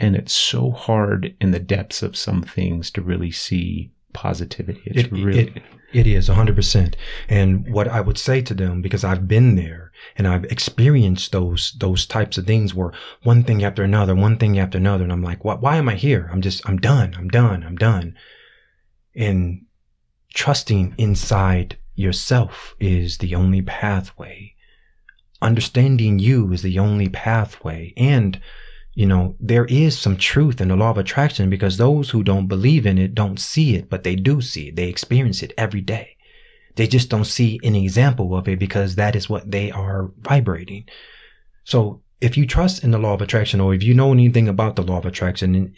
[0.00, 4.82] And it's so hard in the depths of some things to really see positivity.
[4.86, 6.96] It's It- really, it- It is 100%.
[7.30, 11.74] And what I would say to them, because I've been there and I've experienced those,
[11.80, 12.92] those types of things where
[13.22, 15.02] one thing after another, one thing after another.
[15.04, 16.28] And I'm like, why, why am I here?
[16.30, 17.14] I'm just, I'm done.
[17.16, 17.62] I'm done.
[17.64, 18.14] I'm done.
[19.16, 19.62] And
[20.34, 24.54] trusting inside yourself is the only pathway.
[25.42, 27.92] Understanding you is the only pathway.
[27.96, 28.40] And
[28.94, 32.48] you know, there is some truth in the law of attraction because those who don't
[32.48, 34.76] believe in it don't see it, but they do see it.
[34.76, 36.16] They experience it every day.
[36.74, 40.88] They just don't see an example of it because that is what they are vibrating.
[41.62, 44.74] So if you trust in the law of attraction or if you know anything about
[44.74, 45.74] the law of attraction,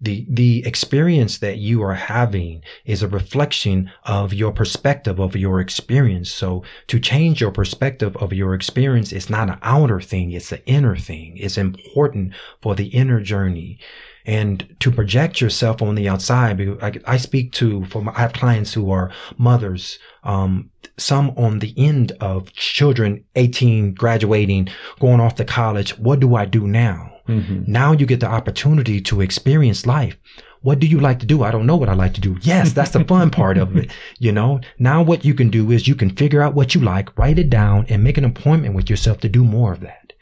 [0.00, 5.60] the, the experience that you are having is a reflection of your perspective of your
[5.60, 6.30] experience.
[6.30, 10.32] So to change your perspective of your experience is not an outer thing.
[10.32, 11.36] It's an inner thing.
[11.36, 13.78] It's important for the inner journey
[14.26, 16.60] and to project yourself on the outside.
[16.82, 21.58] I, I speak to, for my, I have clients who are mothers, um, some on
[21.58, 24.68] the end of children, 18, graduating,
[24.98, 25.98] going off to college.
[25.98, 27.13] What do I do now?
[27.28, 27.66] Mhm.
[27.66, 30.16] Now you get the opportunity to experience life.
[30.62, 31.42] What do you like to do?
[31.42, 32.38] I don't know what I like to do.
[32.40, 33.90] Yes, that's the fun part of it.
[34.18, 37.18] You know, now what you can do is you can figure out what you like,
[37.18, 40.14] write it down and make an appointment with yourself to do more of that.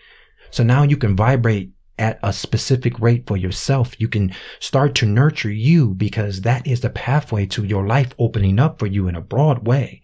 [0.51, 4.01] So now you can vibrate at a specific rate for yourself.
[4.01, 8.59] You can start to nurture you because that is the pathway to your life opening
[8.59, 10.03] up for you in a broad way.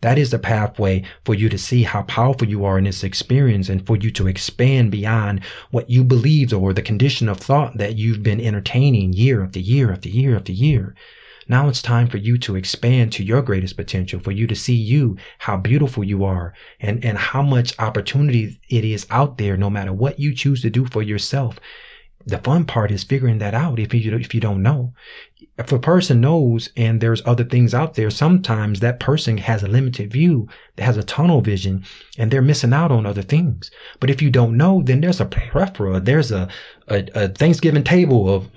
[0.00, 3.68] That is the pathway for you to see how powerful you are in this experience
[3.68, 7.96] and for you to expand beyond what you believed or the condition of thought that
[7.96, 10.94] you've been entertaining year after year after year after year.
[11.48, 14.74] Now it's time for you to expand to your greatest potential, for you to see
[14.74, 19.70] you, how beautiful you are, and, and how much opportunity it is out there, no
[19.70, 21.58] matter what you choose to do for yourself.
[22.26, 24.92] The fun part is figuring that out if you, if you don't know.
[25.58, 29.68] If a person knows and there's other things out there, sometimes that person has a
[29.68, 31.84] limited view, that has a tunnel vision,
[32.16, 33.68] and they're missing out on other things.
[33.98, 36.48] But if you don't know, then there's a plethora, there's a,
[36.86, 38.48] a, a Thanksgiving table of,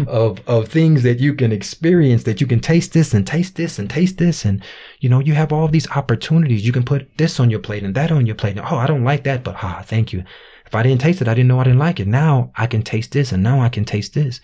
[0.06, 3.78] of, of things that you can experience, that you can taste this and taste this
[3.78, 4.44] and taste this.
[4.44, 4.62] And,
[5.00, 6.66] you know, you have all these opportunities.
[6.66, 8.58] You can put this on your plate and that on your plate.
[8.58, 10.22] And, oh, I don't like that, but ah, thank you.
[10.66, 12.06] If I didn't taste it, I didn't know I didn't like it.
[12.08, 14.42] Now I can taste this and now I can taste this.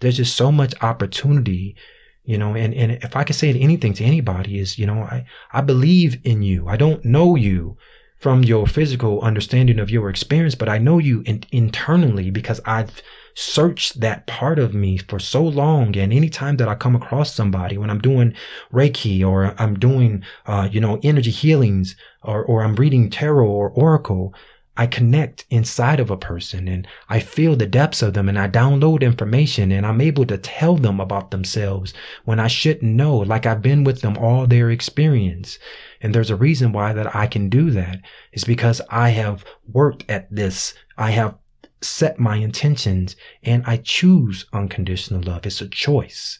[0.00, 1.76] There's just so much opportunity,
[2.24, 5.26] you know, and, and if I could say anything to anybody is, you know, I,
[5.52, 6.68] I believe in you.
[6.68, 7.76] I don't know you
[8.20, 13.02] from your physical understanding of your experience, but I know you in, internally because I've
[13.34, 15.96] searched that part of me for so long.
[15.96, 18.34] And anytime that I come across somebody when I'm doing
[18.72, 23.70] Reiki or I'm doing, uh, you know, energy healings or, or I'm reading tarot or
[23.70, 24.34] oracle,
[24.80, 28.48] I connect inside of a person and I feel the depths of them and I
[28.48, 31.92] download information and I'm able to tell them about themselves
[32.24, 35.58] when I shouldn't know, like I've been with them all their experience.
[36.00, 38.00] And there's a reason why that I can do that
[38.32, 40.72] is because I have worked at this.
[40.96, 41.36] I have
[41.82, 45.44] set my intentions and I choose unconditional love.
[45.44, 46.38] It's a choice.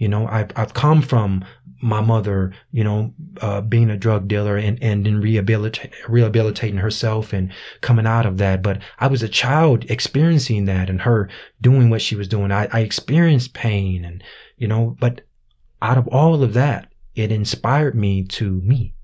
[0.00, 1.44] You know, I've, I've come from
[1.82, 7.34] my mother, you know, uh, being a drug dealer and, and then rehabilita- rehabilitating herself
[7.34, 8.62] and coming out of that.
[8.62, 11.28] But I was a child experiencing that and her
[11.60, 12.50] doing what she was doing.
[12.50, 14.24] I, I experienced pain and,
[14.56, 15.20] you know, but
[15.82, 18.94] out of all of that, it inspired me to me.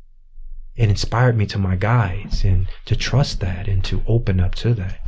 [0.77, 4.73] It inspired me to my guides and to trust that and to open up to
[4.75, 5.01] that.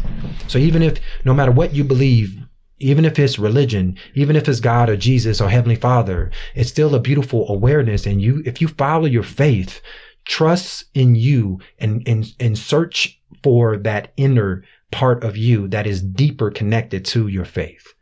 [0.49, 2.39] So even if, no matter what you believe,
[2.81, 6.95] even if it's religion, even if it's God or Jesus or Heavenly Father, it's still
[6.95, 8.07] a beautiful awareness.
[8.07, 9.81] And you, if you follow your faith,
[10.25, 16.03] trust in you and, and, and search for that inner part of you that is
[16.03, 17.95] deeper connected to your faith.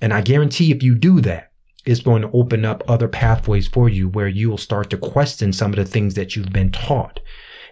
[0.00, 1.52] And I guarantee if you do that,
[1.84, 5.52] it's going to open up other pathways for you where you will start to question
[5.52, 7.20] some of the things that you've been taught.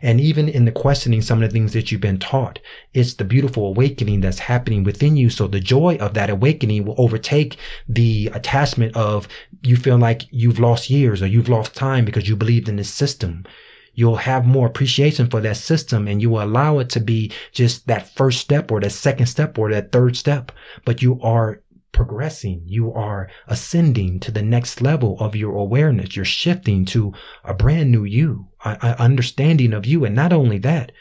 [0.03, 2.59] And even in the questioning some of the things that you've been taught,
[2.94, 5.30] it's the beautiful awakening that's happening within you.
[5.30, 7.57] So the joy of that awakening will overtake
[7.88, 9.28] the attachment of
[9.62, 12.92] you feel like you've lost years or you've lost time because you believed in this
[12.92, 13.44] system.
[13.94, 17.86] You'll have more appreciation for that system and you will allow it to be just
[17.86, 20.53] that first step or that second step or that third step.
[20.84, 21.62] But you are
[21.97, 22.62] progressing.
[22.66, 26.14] You are ascending to the next level of your awareness.
[26.14, 30.04] You're shifting to a brand new you, understanding of you.
[30.04, 30.92] And not only that,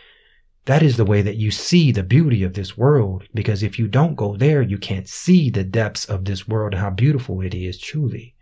[0.66, 3.24] that is the way that you see the beauty of this world.
[3.34, 6.82] Because if you don't go there, you can't see the depths of this world and
[6.82, 8.36] how beautiful it is truly.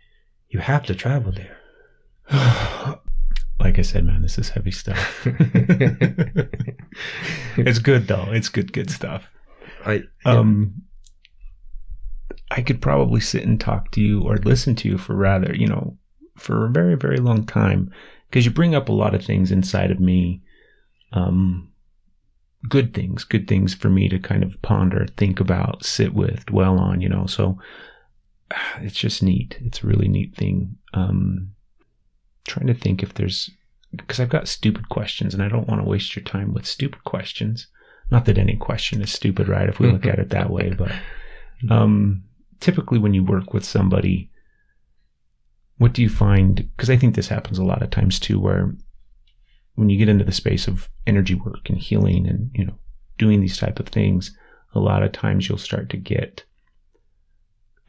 [0.48, 1.58] You have to travel there.
[3.60, 5.26] like I said, man, this is heavy stuff.
[7.56, 8.28] it's good though.
[8.30, 9.28] It's good, good stuff.
[9.84, 10.82] I, um,
[12.50, 15.66] I could probably sit and talk to you or listen to you for rather, you
[15.66, 15.98] know,
[16.36, 17.92] for a very, very long time
[18.34, 20.42] because you bring up a lot of things inside of me.
[21.12, 21.70] Um,
[22.68, 26.76] good things, good things for me to kind of ponder, think about, sit with, dwell
[26.80, 27.26] on, you know.
[27.26, 27.60] So
[28.80, 29.56] it's just neat.
[29.60, 30.76] It's a really neat thing.
[30.94, 31.52] Um,
[32.44, 33.50] trying to think if there's
[33.94, 37.04] because I've got stupid questions and I don't want to waste your time with stupid
[37.04, 37.68] questions.
[38.10, 39.68] Not that any question is stupid, right?
[39.68, 40.90] If we look at it that way, but
[41.70, 42.24] um,
[42.58, 44.32] typically when you work with somebody,
[45.78, 46.56] what do you find?
[46.76, 48.74] Because I think this happens a lot of times too, where
[49.74, 52.78] when you get into the space of energy work and healing and you know
[53.18, 54.36] doing these type of things,
[54.74, 56.44] a lot of times you'll start to get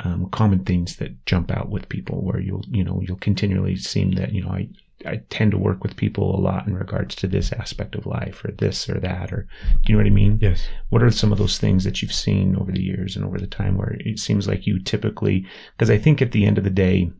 [0.01, 4.13] um, common things that jump out with people, where you'll you know you'll continually seem
[4.13, 4.67] that you know I
[5.05, 8.43] I tend to work with people a lot in regards to this aspect of life
[8.43, 9.47] or this or that or
[9.83, 10.39] do you know what I mean?
[10.41, 10.67] Yes.
[10.89, 13.45] What are some of those things that you've seen over the years and over the
[13.45, 15.45] time where it seems like you typically
[15.77, 17.11] because I think at the end of the day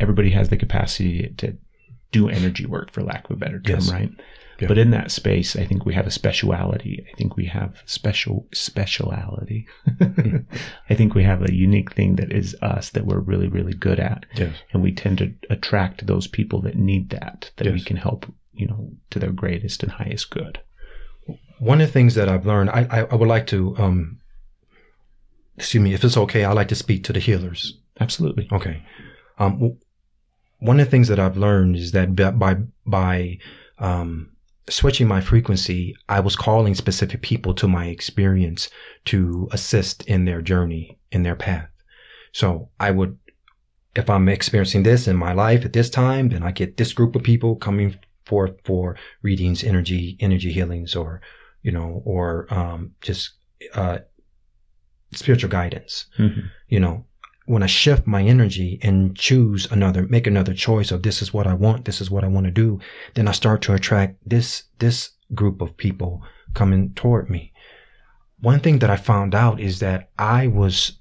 [0.00, 1.56] everybody has the capacity to
[2.12, 3.92] do energy work for lack of a better term, Yes.
[3.92, 4.10] right?
[4.60, 4.66] Yeah.
[4.66, 7.06] But in that space, I think we have a speciality.
[7.12, 9.66] I think we have special speciality.
[10.90, 14.00] I think we have a unique thing that is us that we're really, really good
[14.00, 14.54] at Yes.
[14.72, 18.66] and we tend to attract those people that need that that we can help you
[18.66, 20.58] know to their greatest and highest good
[21.60, 24.18] One of the things that I've learned, I, I, I would like to, um,
[25.56, 27.78] excuse me, if it's okay, I'd like to speak to the healers.
[28.00, 28.82] absolutely Okay.
[29.38, 29.78] Um,
[30.58, 33.38] one of the things that I've learned is that by by
[33.78, 34.30] um,
[34.68, 38.70] switching my frequency, I was calling specific people to my experience
[39.06, 41.68] to assist in their journey, in their path.
[42.32, 43.18] So I would,
[43.96, 47.16] if I'm experiencing this in my life at this time, then I get this group
[47.16, 51.22] of people coming forth for readings, energy, energy healings, or,
[51.62, 53.30] you know, or, um, just,
[53.74, 53.98] uh,
[55.12, 56.06] spiritual guidance.
[56.18, 56.40] Mm-hmm.
[56.68, 57.06] You know,
[57.48, 61.46] when I shift my energy and choose another, make another choice of this is what
[61.46, 62.78] I want, this is what I want to do,
[63.14, 66.22] then I start to attract this, this group of people
[66.52, 67.52] coming toward me.
[68.40, 70.97] One thing that I found out is that I was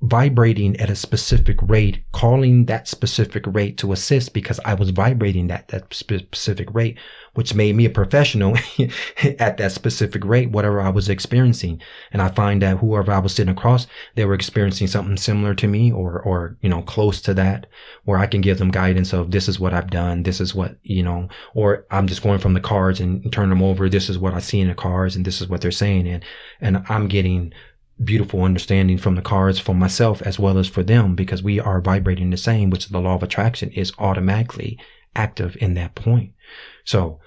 [0.00, 5.48] vibrating at a specific rate, calling that specific rate to assist because I was vibrating
[5.48, 6.96] that, that specific rate,
[7.34, 8.56] which made me a professional
[9.40, 11.82] at that specific rate, whatever I was experiencing.
[12.12, 15.66] And I find that whoever I was sitting across, they were experiencing something similar to
[15.66, 17.66] me or, or, you know, close to that,
[18.04, 20.22] where I can give them guidance of this is what I've done.
[20.22, 23.62] This is what, you know, or I'm just going from the cards and turn them
[23.62, 23.88] over.
[23.88, 26.06] This is what I see in the cards and this is what they're saying.
[26.06, 26.24] And,
[26.60, 27.52] and I'm getting
[28.02, 31.80] beautiful understanding from the cards for myself as well as for them because we are
[31.80, 34.78] vibrating the same, which the law of attraction is automatically
[35.16, 36.32] active in that point.
[36.84, 37.20] So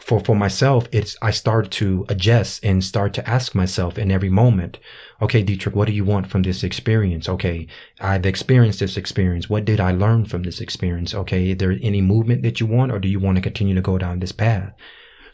[0.00, 4.30] for, for myself, it's, I start to adjust and start to ask myself in every
[4.30, 4.78] moment,
[5.20, 7.28] okay, Detrich, what do you want from this experience?
[7.28, 7.68] Okay.
[8.00, 9.48] I've experienced this experience.
[9.48, 11.14] What did I learn from this experience?
[11.14, 11.50] Okay.
[11.50, 13.98] Is there any movement that you want or do you want to continue to go
[13.98, 14.72] down this path?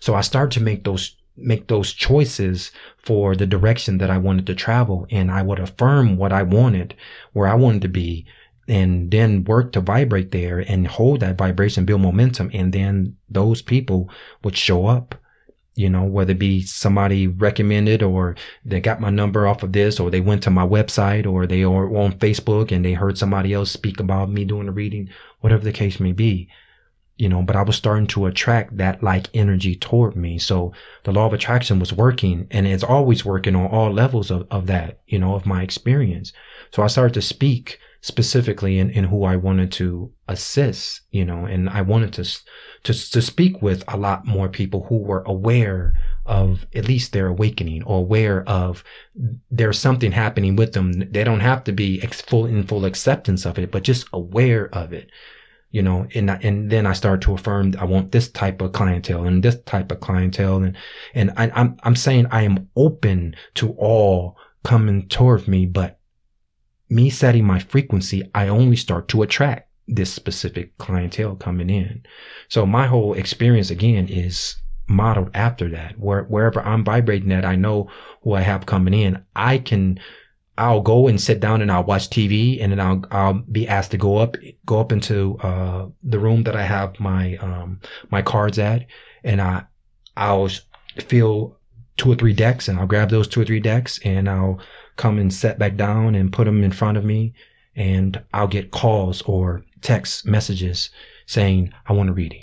[0.00, 4.46] So I start to make those make those choices for the direction that I wanted
[4.46, 5.06] to travel.
[5.10, 6.94] And I would affirm what I wanted,
[7.32, 8.26] where I wanted to be,
[8.66, 12.50] and then work to vibrate there and hold that vibration, build momentum.
[12.52, 14.10] And then those people
[14.44, 15.14] would show up,
[15.74, 19.98] you know, whether it be somebody recommended or they got my number off of this,
[19.98, 23.54] or they went to my website or they are on Facebook and they heard somebody
[23.54, 25.08] else speak about me doing a reading,
[25.40, 26.48] whatever the case may be
[27.18, 30.38] you know, but I was starting to attract that like energy toward me.
[30.38, 30.72] So
[31.02, 34.66] the law of attraction was working and it's always working on all levels of, of
[34.68, 36.32] that, you know, of my experience.
[36.70, 41.44] So I started to speak specifically in, in who I wanted to assist, you know,
[41.44, 42.24] and I wanted to,
[42.84, 47.26] to, to speak with a lot more people who were aware of at least their
[47.26, 48.84] awakening or aware of
[49.50, 50.92] there's something happening with them.
[51.10, 54.72] They don't have to be ex- full in full acceptance of it, but just aware
[54.72, 55.10] of it
[55.70, 59.24] you know, and and then I start to affirm I want this type of clientele
[59.24, 60.76] and this type of clientele, and
[61.14, 65.98] and I, I'm I'm saying I am open to all coming toward me, but
[66.88, 72.02] me setting my frequency, I only start to attract this specific clientele coming in.
[72.48, 74.56] So my whole experience again is
[74.88, 75.98] modeled after that.
[75.98, 77.90] Where wherever I'm vibrating at, I know
[78.22, 79.22] who I have coming in.
[79.36, 80.00] I can
[80.58, 83.92] I'll go and sit down and I'll watch TV and then I'll, I'll be asked
[83.92, 84.36] to go up,
[84.66, 87.80] go up into, uh, the room that I have my, um,
[88.10, 88.86] my cards at
[89.22, 89.64] and I,
[90.16, 90.48] I'll
[90.98, 91.56] feel
[91.96, 94.60] two or three decks and I'll grab those two or three decks and I'll
[94.96, 97.34] come and set back down and put them in front of me
[97.76, 100.90] and I'll get calls or text messages
[101.26, 102.42] saying, I want a reading.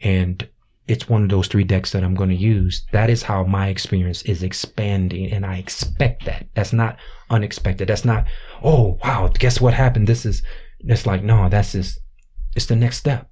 [0.00, 0.48] And
[0.88, 2.84] it's one of those three decks that I'm going to use.
[2.92, 5.30] That is how my experience is expanding.
[5.32, 6.46] And I expect that.
[6.54, 6.96] That's not
[7.30, 7.88] unexpected.
[7.88, 8.26] That's not,
[8.64, 10.08] oh, wow, guess what happened?
[10.08, 10.42] This is,
[10.80, 12.00] it's like, no, that's just,
[12.56, 13.28] it's the next step.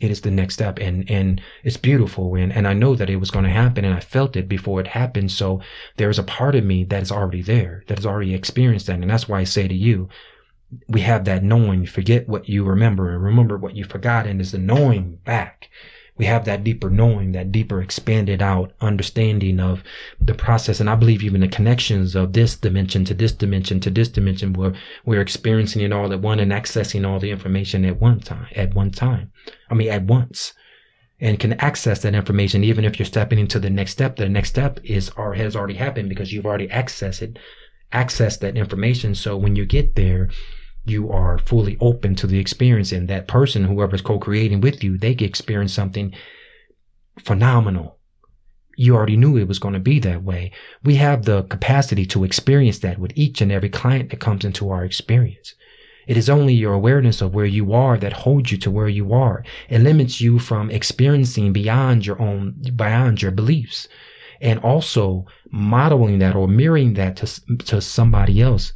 [0.00, 2.34] It is the next step and, and it's beautiful.
[2.34, 4.80] And, and I know that it was going to happen and I felt it before
[4.80, 5.30] it happened.
[5.30, 5.60] So
[5.98, 8.98] there's a part of me that is already there, that has already experienced that.
[9.00, 10.08] And that's why I say to you,
[10.88, 11.86] we have that knowing.
[11.86, 15.68] Forget what you remember and remember what you forgot and is the knowing back
[16.16, 19.82] we have that deeper knowing, that deeper expanded out understanding of
[20.20, 20.78] the process.
[20.78, 24.52] And I believe even the connections of this dimension to this dimension to this dimension
[24.52, 24.74] where
[25.04, 28.74] we're experiencing it all at one and accessing all the information at one time, at
[28.74, 29.32] one time.
[29.70, 30.54] I mean, at once
[31.20, 34.16] and can access that information even if you're stepping into the next step.
[34.16, 37.38] The next step is or has already happened because you've already accessed it,
[37.92, 39.14] accessed that information.
[39.14, 40.30] So when you get there,
[40.84, 45.12] you are fully open to the experience and that person, whoever's co-creating with you, they
[45.12, 46.14] experience something
[47.18, 47.98] phenomenal.
[48.76, 50.50] You already knew it was going to be that way.
[50.82, 54.70] We have the capacity to experience that with each and every client that comes into
[54.70, 55.54] our experience.
[56.06, 59.14] It is only your awareness of where you are that holds you to where you
[59.14, 59.42] are.
[59.70, 63.88] It limits you from experiencing beyond your own, beyond your beliefs
[64.40, 68.72] and also modeling that or mirroring that to, to somebody else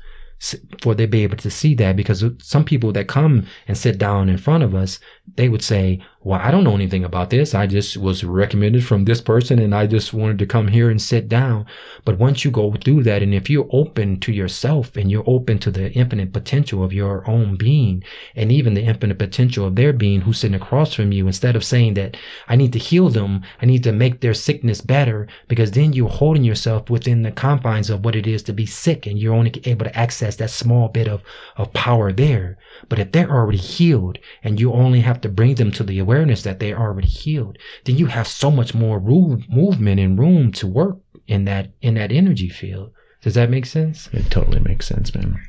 [0.83, 4.29] for they be able to see that because some people that come and sit down
[4.29, 5.01] in front of us,
[5.37, 7.55] they would say, well, I don't know anything about this.
[7.55, 11.01] I just was recommended from this person and I just wanted to come here and
[11.01, 11.65] sit down.
[12.05, 15.59] But once you go through that, and if you're open to yourself and you're open
[15.61, 18.03] to the infinite potential of your own being
[18.35, 21.65] and even the infinite potential of their being who's sitting across from you, instead of
[21.65, 22.17] saying that
[22.49, 26.09] I need to heal them, I need to make their sickness better, because then you're
[26.09, 29.53] holding yourself within the confines of what it is to be sick and you're only
[29.65, 31.23] able to access that small bit of,
[31.57, 32.59] of power there.
[32.89, 36.43] But if they're already healed and you only have to bring them to the awareness
[36.43, 40.67] that they're already healed, then you have so much more room, movement and room to
[40.67, 42.93] work in that in that energy field.
[43.23, 44.09] Does that make sense?
[44.13, 45.41] It totally makes sense, man.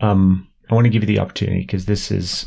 [0.00, 2.46] Um, I want to give you the opportunity because this is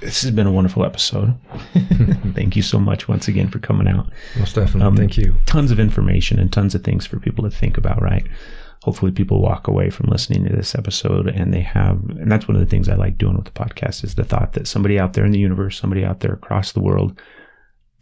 [0.00, 1.34] this has been a wonderful episode.
[2.34, 4.10] Thank you so much once again for coming out.
[4.38, 4.86] Most definitely.
[4.86, 5.34] Um, Thank you.
[5.46, 8.26] Tons of information and tons of things for people to think about, right?
[8.86, 12.54] Hopefully, people walk away from listening to this episode and they have, and that's one
[12.54, 15.14] of the things I like doing with the podcast is the thought that somebody out
[15.14, 17.20] there in the universe, somebody out there across the world,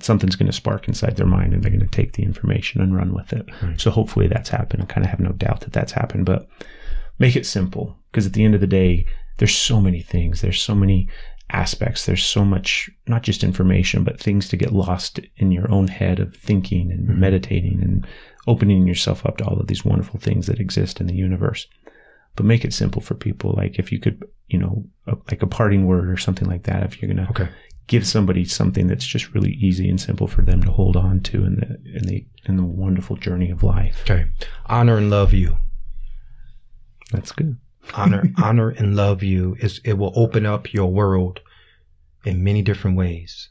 [0.00, 2.94] something's going to spark inside their mind and they're going to take the information and
[2.94, 3.46] run with it.
[3.62, 3.80] Right.
[3.80, 4.82] So hopefully that's happened.
[4.82, 6.46] I kind of have no doubt that that's happened, but
[7.18, 9.06] make it simple because at the end of the day,
[9.38, 10.42] there's so many things.
[10.42, 11.08] There's so many
[11.50, 12.04] aspects.
[12.04, 16.18] There's so much, not just information, but things to get lost in your own head
[16.20, 17.16] of thinking and Mhm.
[17.18, 18.06] meditating and
[18.46, 21.66] opening yourself up to all of these wonderful things that exist in the universe.
[22.36, 23.54] But make it simple for people.
[23.56, 26.82] Like if you could, you know, a, like a parting word or something like that,
[26.82, 27.48] if you're going to Okay.
[27.86, 31.44] give somebody something that's just really easy and simple for them to hold on to
[31.44, 34.00] in the, in the, in the wonderful journey of life.
[34.02, 34.26] Okay.
[34.66, 35.56] Honor and love you.
[37.12, 37.56] That's good.
[37.94, 41.40] honor honor and love you is it will open up your world
[42.24, 43.50] in many different ways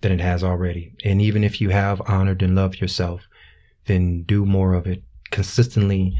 [0.00, 3.22] than it has already and even if you have honored and loved yourself
[3.86, 6.18] then do more of it consistently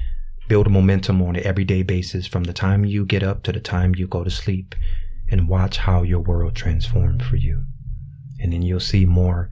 [0.48, 3.94] build momentum on an everyday basis from the time you get up to the time
[3.94, 4.74] you go to sleep
[5.30, 7.64] and watch how your world transforms for you
[8.40, 9.51] and then you'll see more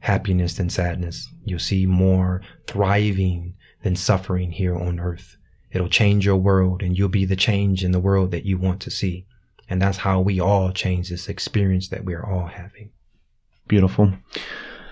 [0.00, 5.36] happiness than sadness you'll see more thriving than suffering here on earth
[5.76, 8.80] It'll change your world and you'll be the change in the world that you want
[8.80, 9.26] to see.
[9.68, 12.92] And that's how we all change this experience that we're all having.
[13.68, 14.14] Beautiful.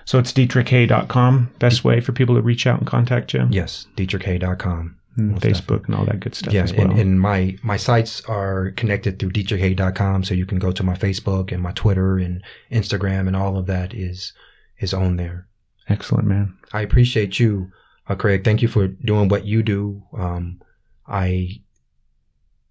[0.05, 1.51] So it's detrichhay.com.
[1.59, 3.47] Best way for people to reach out and contact you.
[3.49, 4.97] Yes, detrichhay.com.
[5.17, 6.91] And most Facebook and all that good stuff Yeah, as well.
[6.91, 10.23] and, and my, my sites are connected through detrichhay.com.
[10.25, 13.65] So you can go to my Facebook and my Twitter and Instagram and all of
[13.67, 14.33] that is,
[14.79, 15.47] is on there.
[15.87, 16.57] Excellent, man.
[16.73, 17.71] I appreciate you,
[18.07, 18.43] uh, Craig.
[18.43, 20.03] Thank you for doing what you do.
[20.17, 20.61] Um,
[21.07, 21.61] I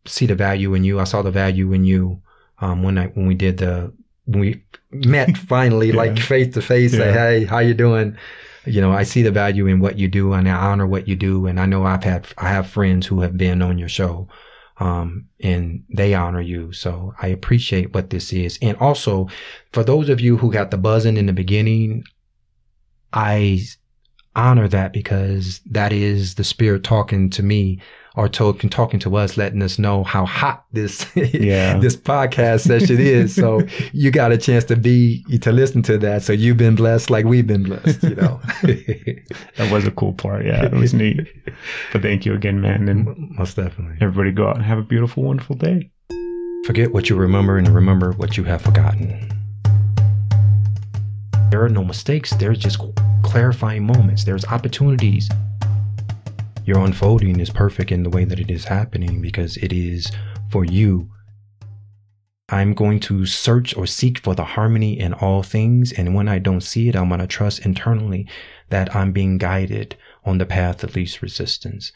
[0.07, 1.01] see the value in you.
[1.01, 2.21] I saw the value in you
[2.59, 3.93] um, when I when we did the
[4.27, 6.93] when we met finally, like face to face.
[6.93, 8.17] Say, hey, how you doing?
[8.67, 11.17] You know, I see the value in what you do, and I honor what you
[11.17, 11.47] do.
[11.47, 14.29] And I know I've had I have friends who have been on your show,
[14.79, 16.73] um, and they honor you.
[16.73, 18.59] So I appreciate what this is.
[18.63, 19.29] And also,
[19.73, 22.05] for those of you who got the buzzing in the beginning,
[23.13, 23.61] I
[24.37, 27.81] honor that because that is the spirit talking to me
[28.17, 31.79] or talking talking to us, letting us know how hot this Yeah.
[31.81, 33.35] this podcast session is.
[33.35, 33.63] So
[33.93, 36.23] you got a chance to be to listen to that.
[36.23, 38.41] So you've been blessed like we've been blessed, you know.
[39.57, 40.45] That was a cool part.
[40.45, 41.27] Yeah, it was neat.
[41.93, 42.89] But thank you again, man.
[42.89, 43.97] And Most definitely.
[44.01, 45.91] everybody go out and have a beautiful, wonderful day.
[46.67, 49.31] Forget what you remember and remember what you have forgotten.
[51.51, 52.31] There are no mistakes.
[52.33, 52.81] There's just
[53.23, 54.25] clarifying moments.
[54.25, 55.29] There's opportunities.
[56.65, 60.11] Your unfolding is perfect in the way that it is happening because it is
[60.51, 61.11] for you.
[62.49, 65.93] I'm going to search or seek for the harmony in all things.
[65.93, 68.27] And when I don't see it, I'm going to trust internally
[68.71, 71.93] that I'm being guided on the path of least resistance.